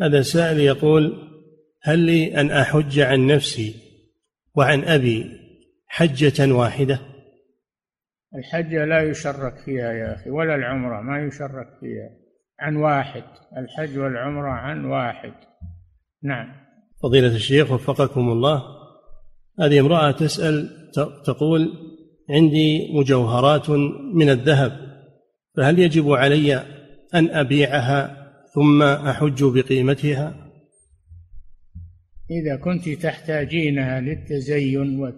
[0.00, 1.28] هذا سائل يقول
[1.82, 3.74] هل لي أن أحج عن نفسي
[4.54, 5.26] وعن أبي
[5.86, 7.00] حجة واحدة؟
[8.34, 12.10] الحجة لا يشرك فيها يا أخي ولا العمرة ما يشرك فيها.
[12.60, 13.24] عن واحد
[13.56, 15.32] الحج والعمرة عن واحد.
[16.22, 16.46] نعم.
[17.02, 18.62] فضيلة الشيخ وفقكم الله.
[19.60, 20.70] هذه امرأة تسأل
[21.24, 21.72] تقول
[22.30, 23.70] عندي مجوهرات
[24.14, 24.72] من الذهب
[25.56, 26.56] فهل يجب علي
[27.14, 28.17] أن أبيعها
[28.58, 30.34] ثم أحج بقيمتها؟
[32.30, 35.12] إذا كنت تحتاجينها للتزين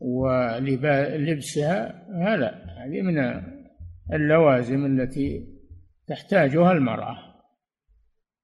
[0.00, 3.42] ولبسها هذا هذه من
[4.12, 5.46] اللوازم التي
[6.06, 7.16] تحتاجها المرأة.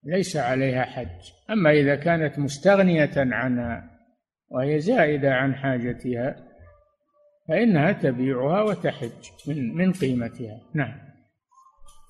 [0.05, 1.33] ليس عليها حج.
[1.51, 3.91] أما إذا كانت مستغنية عنها
[4.49, 6.37] وهي زائدة عن حاجتها
[7.49, 10.61] فإنها تبيعها وتحج من قيمتها.
[10.75, 11.07] نعم.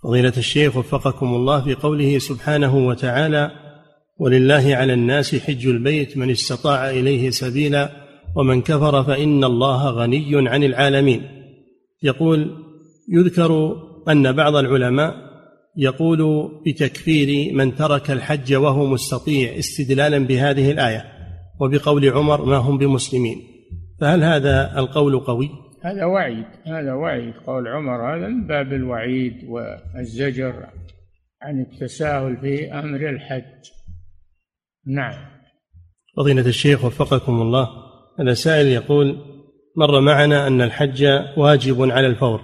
[0.07, 3.50] فضيلة الشيخ وفقكم الله في قوله سبحانه وتعالى
[4.18, 7.90] ولله على الناس حج البيت من استطاع إليه سبيلا
[8.36, 11.22] ومن كفر فإن الله غني عن العالمين
[12.02, 12.50] يقول
[13.12, 13.76] يذكر
[14.09, 15.14] أن بعض العلماء
[15.76, 21.04] يقول بتكفير من ترك الحج وهو مستطيع استدلالا بهذه الآية
[21.61, 23.42] وبقول عمر ما هم بمسلمين
[24.00, 25.50] فهل هذا القول قوي؟
[25.87, 27.34] هذا وعيد هذا وعيد.
[27.47, 30.66] قول عمر هذا من باب الوعيد والزجر
[31.43, 33.70] عن التساهل في أمر الحج.
[34.87, 35.14] نعم.
[36.16, 37.68] فضيلة الشيخ وفقكم الله
[38.20, 39.18] هذا سائل يقول
[39.76, 41.05] مر معنا أن الحج
[41.37, 42.41] واجب على الفور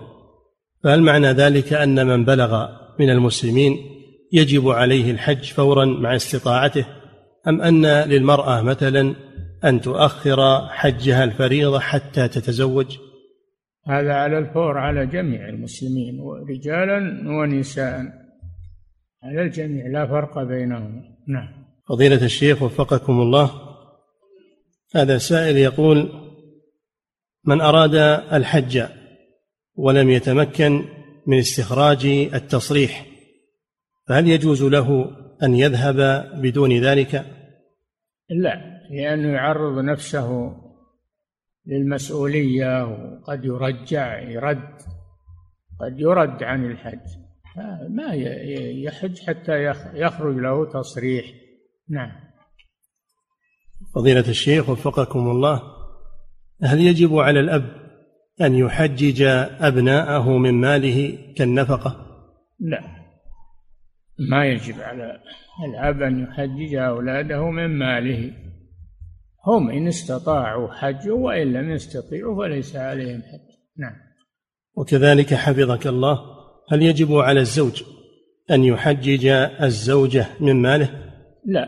[0.84, 2.68] فهل معنى ذلك أن من بلغ
[3.00, 3.76] من المسلمين
[4.32, 6.86] يجب عليه الحج فورا مع استطاعته؟
[7.48, 9.14] أم أن للمرأة مثلا
[9.64, 12.96] أن تؤخر حجها الفريضة حتى تتزوج؟
[13.86, 18.22] هذا على الفور على جميع المسلمين رجالا ونساء.
[19.22, 21.02] على الجميع لا فرق بينهم.
[21.28, 21.48] نعم.
[21.88, 23.50] فضيلة الشيخ وفقكم الله.
[24.94, 26.08] هذا سائل يقول
[27.44, 27.94] من أراد
[28.32, 28.82] الحج
[29.74, 30.84] ولم يتمكن
[31.26, 33.06] من استخراج التصريح
[34.08, 37.26] فهل يجوز له أن يذهب بدون ذلك؟
[38.30, 40.56] لا لأنه يعرض نفسه
[41.66, 44.72] للمسؤولية وقد يرجع يرد
[45.80, 47.22] قد يرد عن الحج.
[47.88, 48.14] ما
[48.84, 51.24] يحج حتى يخرج له تصريح.
[51.88, 52.12] نعم.
[53.94, 55.62] فضيلة الشيخ وفقكم الله
[56.62, 57.82] هل يجب على الأب
[58.40, 59.22] أن يحجج
[59.60, 62.06] أبناءه من ماله كالنفقة؟
[62.60, 62.82] لا.
[64.30, 65.20] ما يجب على
[65.68, 68.32] الأب أن يحجج أولاده من ماله.
[69.46, 73.52] هم إن استطاعوا حجوا وإن لم يستطيعوا فليس عليهم حج.
[73.78, 73.94] نعم.
[74.76, 76.18] وكذلك حفظك الله
[76.72, 77.82] هل يجب على الزوج
[78.50, 79.26] أن يحجج
[79.62, 80.90] الزوجة من ماله؟
[81.46, 81.66] لا.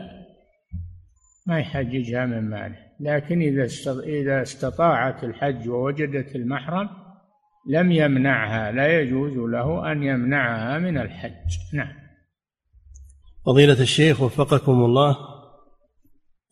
[1.47, 2.77] ما يحججها من ماله.
[2.99, 3.67] لكن إذا
[4.03, 6.89] إذا استطاعت الحج ووجدت المحرم
[7.69, 11.73] لم يمنعها لا يجوز له أن يمنعها من الحج.
[11.73, 11.93] نعم.
[13.45, 15.34] فضيلة الشيخ وفقكم الله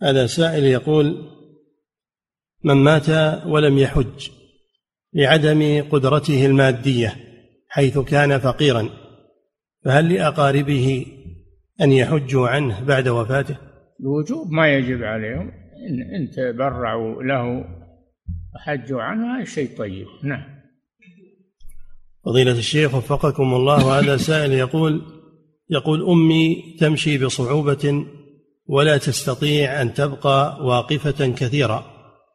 [0.04, 1.30] هذا سائل يقول
[2.64, 3.10] من مات
[3.46, 4.30] ولم يحج
[5.14, 7.16] لعدم قدرته المادية
[7.70, 8.90] حيث كان فقيرا
[9.86, 11.06] فهل لأقاربه
[11.82, 13.58] أن يحجوا عنه بعد وفاته؟
[14.00, 15.52] الوجوب ما يجب عليهم.
[16.16, 17.66] ان تبرعوا له
[18.56, 20.08] وحجوا عنه هذا شيء طيب.
[20.24, 20.44] نعم.
[22.26, 25.02] فضيلة الشيخ وفقكم الله وهذا سائل يقول
[25.70, 28.06] يقول أمي تمشي بصعوبة
[28.68, 31.86] ولا تستطيع أن تبقى واقفة كثيرا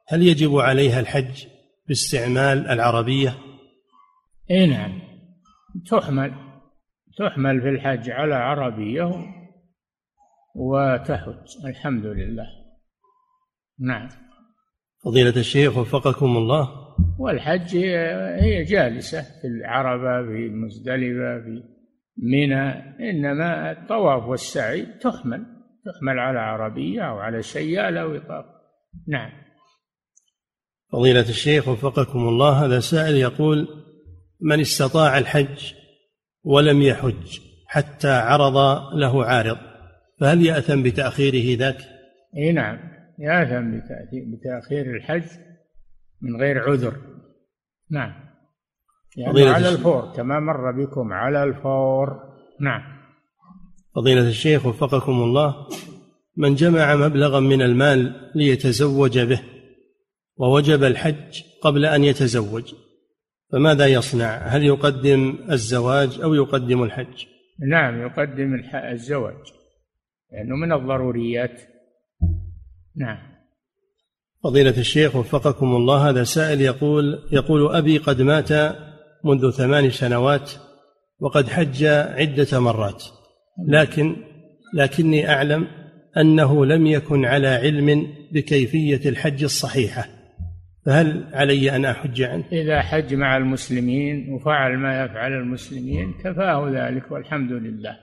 [0.08, 1.46] هل يجب عليها الحج
[1.88, 3.34] باستعمال العربية؟
[4.50, 5.00] اي نعم.
[5.90, 6.32] تحمل
[7.18, 9.10] تحمل في الحج على عربية
[10.54, 11.66] وتحج.
[11.66, 12.46] الحمد لله.
[13.80, 14.08] نعم.
[15.04, 16.68] فضيلة الشيخ وفقكم الله.
[17.18, 17.76] والحج
[18.40, 21.62] هي جالسة في العربة في مزدلفة في
[22.18, 22.70] منى
[23.10, 25.57] إنما الطواف والسعي تحمل.
[25.84, 28.44] تحمل على عربية أو على سيالة ويطاف
[29.08, 29.30] نعم.
[30.92, 33.68] فضيلة الشيخ وفقكم الله هذا سائل يقول
[34.40, 35.74] من استطاع الحج
[36.44, 38.56] ولم يحج حتى عرض
[38.94, 39.58] له عارض
[40.20, 41.78] فهل يأثم بتأخيره ذاك؟
[42.36, 42.78] إي نعم
[43.18, 43.80] يأثم
[44.12, 45.28] بتأخير الحج
[46.22, 46.96] من غير عذر.
[47.90, 48.12] نعم.
[49.16, 52.20] يعني على الفور كما مر بكم على الفور.
[52.60, 52.97] نعم.
[53.94, 55.66] فضيلة الشيخ وفقكم الله
[56.36, 59.40] من جمع مبلغا من المال ليتزوج به
[60.36, 62.74] ووجب الحج قبل أن يتزوج
[63.52, 67.24] فماذا يصنع؟ هل يقدم الزواج أو يقدم الحج؟
[67.70, 68.54] نعم يقدم
[68.92, 69.52] الزواج
[70.32, 71.60] لأنه من الضروريات.
[72.96, 73.18] نعم.
[74.44, 78.52] فضيلة الشيخ وفقكم الله هذا سائل يقول يقول أبي قد مات
[79.24, 80.52] منذ ثمان سنوات
[81.20, 83.04] وقد حج عدة مرات.
[83.66, 84.16] لكن
[84.74, 85.66] لكني أعلم
[86.16, 90.08] أنه لم يكن على علم بكيفية الحج الصحيحة.
[90.86, 97.12] فهل علي أن أحج عنه؟ إذا حج مع المسلمين وفعل ما يفعل المسلمين كفاه ذلك
[97.12, 97.96] والحمد لله.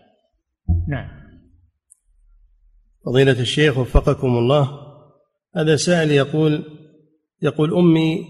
[0.88, 1.08] نعم.
[3.06, 4.70] فضيلة الشيخ وفقكم الله
[5.56, 6.64] هذا سائل يقول
[7.42, 8.26] يقول أمي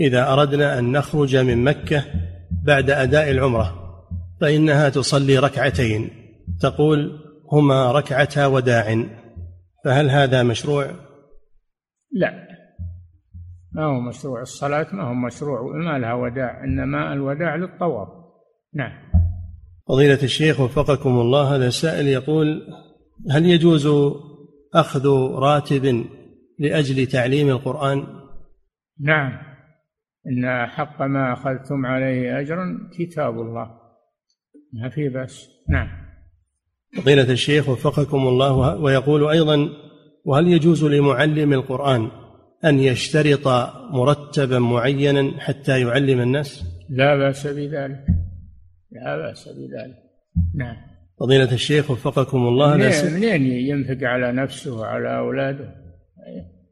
[0.00, 2.04] إذا أردنا أن نخرج من مكة
[2.64, 3.78] بعد أداء العمرة
[4.40, 6.21] فإنها تصلي ركعتين.
[6.60, 7.18] تقول
[7.52, 9.04] هما ركعتا وداع
[9.84, 10.86] فهل هذا مشروع؟
[12.12, 12.48] لا.
[13.72, 18.08] ما هو مشروع الصلاة ما هو مشروع ما لها وداع إنما الوداع للطواف.
[18.74, 18.92] نعم.
[19.88, 22.62] فضيلة الشيخ وفقكم الله هذا سائل يقول
[23.30, 23.88] هل يجوز
[24.74, 26.04] أخذ راتب
[26.58, 28.06] لأجل تعليم القرآن؟
[29.00, 29.32] نعم.
[30.26, 33.70] إن حق ما أخذتم عليه أجرا كتاب الله.
[34.72, 36.11] ما في بس نعم.
[36.96, 39.68] فضيلة الشيخ وفقكم الله ويقول أيضا
[40.24, 42.10] وهل يجوز لمعلم القرآن
[42.64, 43.48] أن يشترط
[43.90, 48.04] مرتبا معينا حتى يعلم الناس؟ لا بأس بذلك.
[48.90, 49.96] لا بأس بذلك.
[50.54, 50.76] نعم.
[51.20, 55.74] فضيلة الشيخ وفقكم الله منين, منين ينفق على نفسه وعلى أولاده؟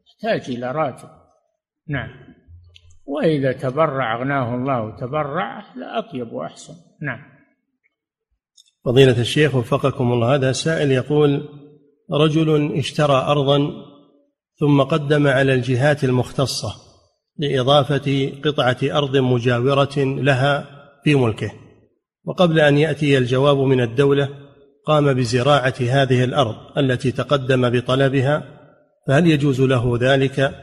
[0.07, 1.09] يحتاج إلى راتب.
[1.89, 2.09] نعم.
[3.05, 6.73] وإذا تبرع أغناه الله وتبرع لأطيب وأحسن.
[7.01, 7.30] نعم.
[8.85, 10.35] فضيلة الشيخ وفقكم الله.
[10.35, 11.49] هذا سائل يقول
[12.11, 13.71] رجل اشترى أرضا
[14.59, 16.75] ثم قدم على الجهات المختصة
[17.37, 20.65] لإضافة قطعة أرض مجاورة لها
[21.03, 21.51] في ملكه
[22.25, 24.29] وقبل أن يأتي الجواب من الدولة
[24.85, 28.43] قام بزراعة هذه الأرض التي تقدم بطلبها
[29.07, 30.55] فهل يجوز له ذلك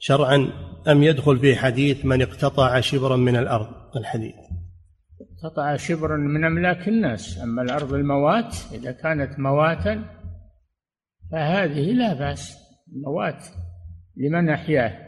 [0.00, 0.50] شرعا
[0.88, 3.66] أم يدخل في حديث من اقتطع شبرا من الأرض؟
[3.96, 4.34] الحديث.
[5.36, 7.40] اقتطع شبرا من أملاك الناس.
[7.42, 10.04] أما الأرض الموات إذا كانت مواتا
[11.32, 12.56] فهذه لا بأس.
[13.04, 13.44] موات
[14.16, 15.06] لمن أحياه.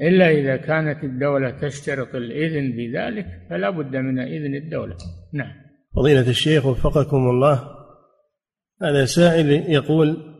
[0.00, 4.96] إلا إذا كانت الدولة تشترط الإذن بذلك فلا بد من إذن الدولة.
[5.32, 5.52] نعم.
[5.96, 7.76] فضيلة الشيخ وفقكم الله.
[8.82, 10.36] هذا سائل يقول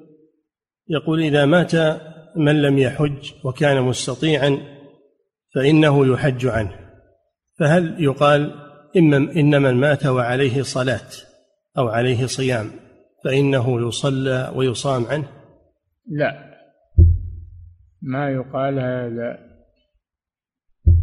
[0.88, 1.74] يقول إذا مات
[2.36, 4.58] من لم يحج وكان مستطيعا
[5.54, 6.80] فإنه يحج عنه.
[7.58, 8.59] فهل يقال
[9.36, 11.08] إن من مات وعليه صلاة
[11.78, 12.70] أو عليه صيام
[13.24, 15.28] فإنه يصلى ويصام عنه؟
[16.10, 16.50] لا.
[18.02, 19.38] ما يقال هذا.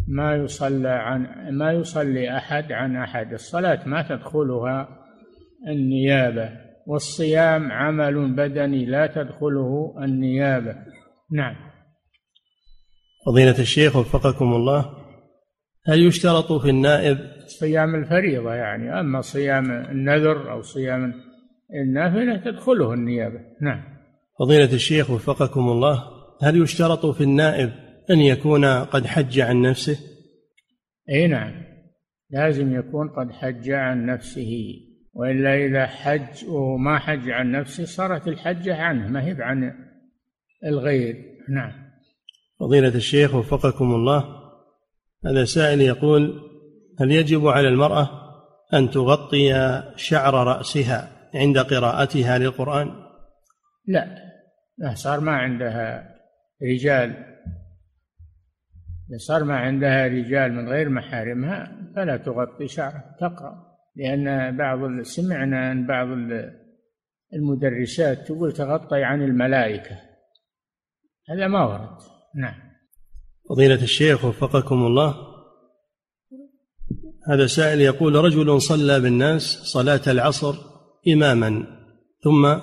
[0.08, 3.32] ما يصلى عن ما يصلي أحد عن أحد.
[3.32, 4.88] الصلاة ما تدخلها
[5.68, 6.50] النيابة
[6.86, 10.76] والصيام عمل بدني لا تدخله النيابة.
[11.32, 11.56] نعم.
[13.26, 14.94] فضيلة الشيخ وفقكم الله
[15.86, 19.00] هل يشترط في النائب صيام الفريضة يعني.
[19.00, 21.14] أما صيام النذر أو صيام
[21.74, 23.40] النافلة تدخله النيابة.
[23.62, 23.84] نعم.
[24.38, 26.04] فضيلة الشيخ وفقكم الله
[26.42, 27.70] هل يشترط في النائب
[28.10, 29.98] أن يكون قد حج عن نفسه؟
[31.10, 31.52] أي نعم.
[32.30, 34.74] لازم يكون قد حج عن نفسه.
[35.14, 39.72] وإلا إذا حج وما حج عن نفسه صارت الحجة عنه ما هي عن
[40.64, 41.16] الغير.
[41.48, 41.72] نعم.
[42.60, 44.24] فضيلة الشيخ وفقكم الله
[45.26, 46.47] هذا سائل يقول
[47.00, 48.10] هل يجب على المرأة
[48.74, 49.52] أن تغطي
[49.96, 52.90] شعر رأسها عند قراءتها للقرآن؟
[54.78, 56.14] لا صار ما عندها
[56.62, 57.24] رجال.
[59.16, 63.68] صار ما عندها رجال من غير محارمها فلا تغطي شعرها تقرأ.
[63.96, 66.08] لأن بعض سمعنا أن بعض
[67.34, 69.96] المدرسات تقول تغطي عن الملائكة.
[71.30, 71.98] هذا ما ورد.
[72.36, 72.68] نعم.
[73.48, 75.27] فضيلة الشيخ وفقكم الله
[77.28, 80.54] هذا سائل يقول رجل صلى بالناس صلاة العصر
[81.08, 81.66] إماما
[82.24, 82.60] ثم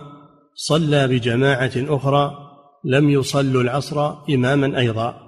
[0.56, 2.38] صلى بجماعة أخرى
[2.86, 5.22] لم يصلوا العصر إماما أيضا.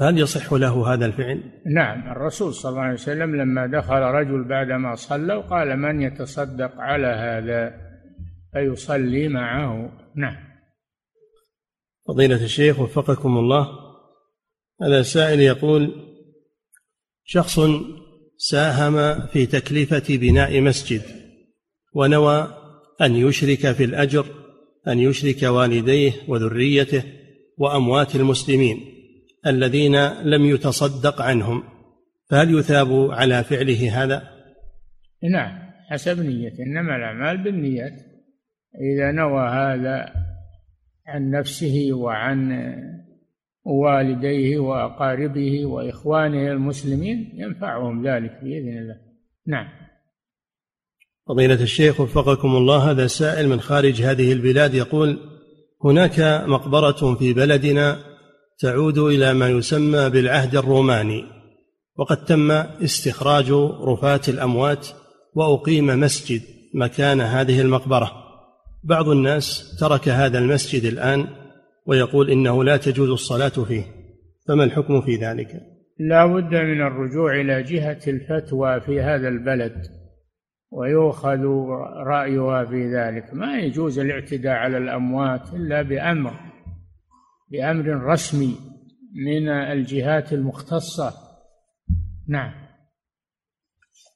[0.00, 1.42] هل يصح له هذا الفعل؟
[1.74, 7.06] نعم الرسول صلى الله عليه وسلم لما دخل رجل بعدما صلى وقال من يتصدق على
[7.06, 7.74] هذا
[8.52, 9.92] فيصلي معه.
[10.16, 10.36] نعم.
[12.08, 13.68] فضيلة الشيخ وفقكم الله
[14.82, 15.92] هذا سائل يقول
[17.24, 17.58] شخص
[18.40, 21.02] ساهم في تكلفة بناء مسجد
[21.94, 22.54] ونوى
[23.00, 24.26] أن يشرك في الأجر
[24.88, 27.02] أن يشرك والديه وذريته
[27.58, 28.80] وأموات المسلمين
[29.46, 31.62] الذين لم يتصدق عنهم.
[32.30, 34.22] فهل يثاب على فعله هذا؟
[35.32, 35.58] نعم
[35.90, 37.92] حسب نيته إنما الأعمال بالنيات.
[38.80, 40.12] إذا نوى هذا
[41.06, 42.52] عن نفسه وعن
[43.68, 48.96] والديه وأقاربه وإخوانه المسلمين ينفعهم ذلك بإذن الله.
[49.46, 49.68] نعم.
[51.28, 55.18] فضيلة الشيخ وفقكم الله هذا سائل من خارج هذه البلاد يقول
[55.84, 57.98] هناك مقبرة في بلدنا
[58.58, 61.24] تعود إلى ما يسمى بالعهد الروماني
[61.96, 62.50] وقد تم
[62.84, 63.50] استخراج
[63.82, 64.88] رفاة الأموات
[65.34, 66.42] وأقيم مسجد
[66.74, 68.12] مكان هذه المقبرة.
[68.84, 71.26] بعض الناس ترك هذا المسجد الآن
[71.88, 73.84] ويقول إنه لا تجوز الصلاة فيه.
[74.48, 75.60] فما الحكم في ذلك؟
[75.98, 79.82] لا بد من الرجوع إلى جهة الفتوى في هذا البلد
[80.70, 81.40] ويؤخذ
[82.06, 83.34] رأيها في ذلك.
[83.34, 86.34] ما يجوز الاعتداء على الأموات إلا بأمر
[87.50, 88.54] بأمر رسمي
[89.26, 91.12] من الجهات المختصة.
[92.28, 92.52] نعم.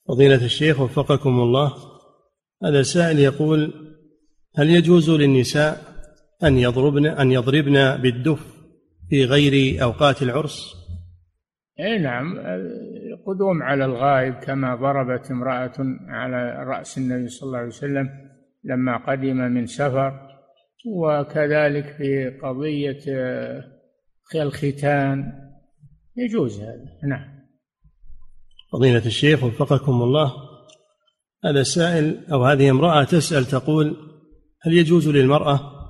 [0.09, 1.73] فضيلة الشيخ وفقكم الله
[2.65, 3.73] هذا سائل يقول
[4.57, 5.92] هل يجوز للنساء
[6.45, 8.63] أن يضربن أن يضربن بالدف
[9.11, 10.75] في غير أوقات العرس؟
[11.81, 12.39] اي نعم.
[13.27, 15.75] قدوم على الغائب كما ضربت امرأة
[16.09, 18.09] على رأس النبي صلى الله عليه وسلم
[18.65, 20.29] لما قدم من سفر
[20.87, 22.99] وكذلك في قضية
[24.35, 25.33] الختان.
[26.17, 27.09] يجوز هذا.
[27.09, 27.43] نعم.
[28.73, 30.33] فضيلة الشيخ وفقكم الله.
[31.45, 33.97] هذا سائل أو هذه امرأة تسأل تقول
[34.63, 35.82] هل يجوز للمرأة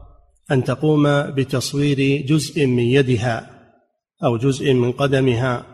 [0.51, 3.51] أن تقوم بتصوير جزء من يدها
[4.25, 5.67] أو جزء من قدمها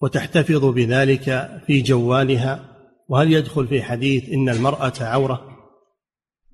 [0.00, 2.70] وتحتفظ بذلك في جوالها.
[3.08, 5.54] وهل يدخل في حديث إن المرأة عورة؟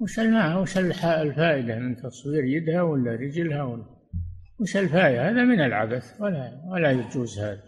[0.00, 0.18] وش
[0.56, 3.84] وش الفائدة من تصوير يدها ولا رجلها ولا
[4.60, 7.62] وش الفائدة؟ هذا من العبث ولا ولا يجوز هذا.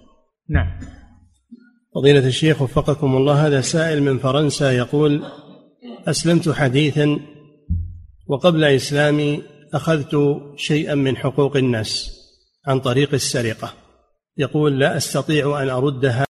[0.49, 0.79] نعم.
[1.95, 5.25] فضيلة الشيخ وفقكم الله هذا سائل من فرنسا يقول
[6.07, 7.21] أسلمت حديثا
[8.33, 9.43] وقبل إسلامي
[9.75, 10.17] أخذت
[10.57, 12.19] شيئا من حقوق الناس
[12.67, 13.75] عن طريق السرقة.
[14.39, 16.25] يقول لا أستطيع أن أردها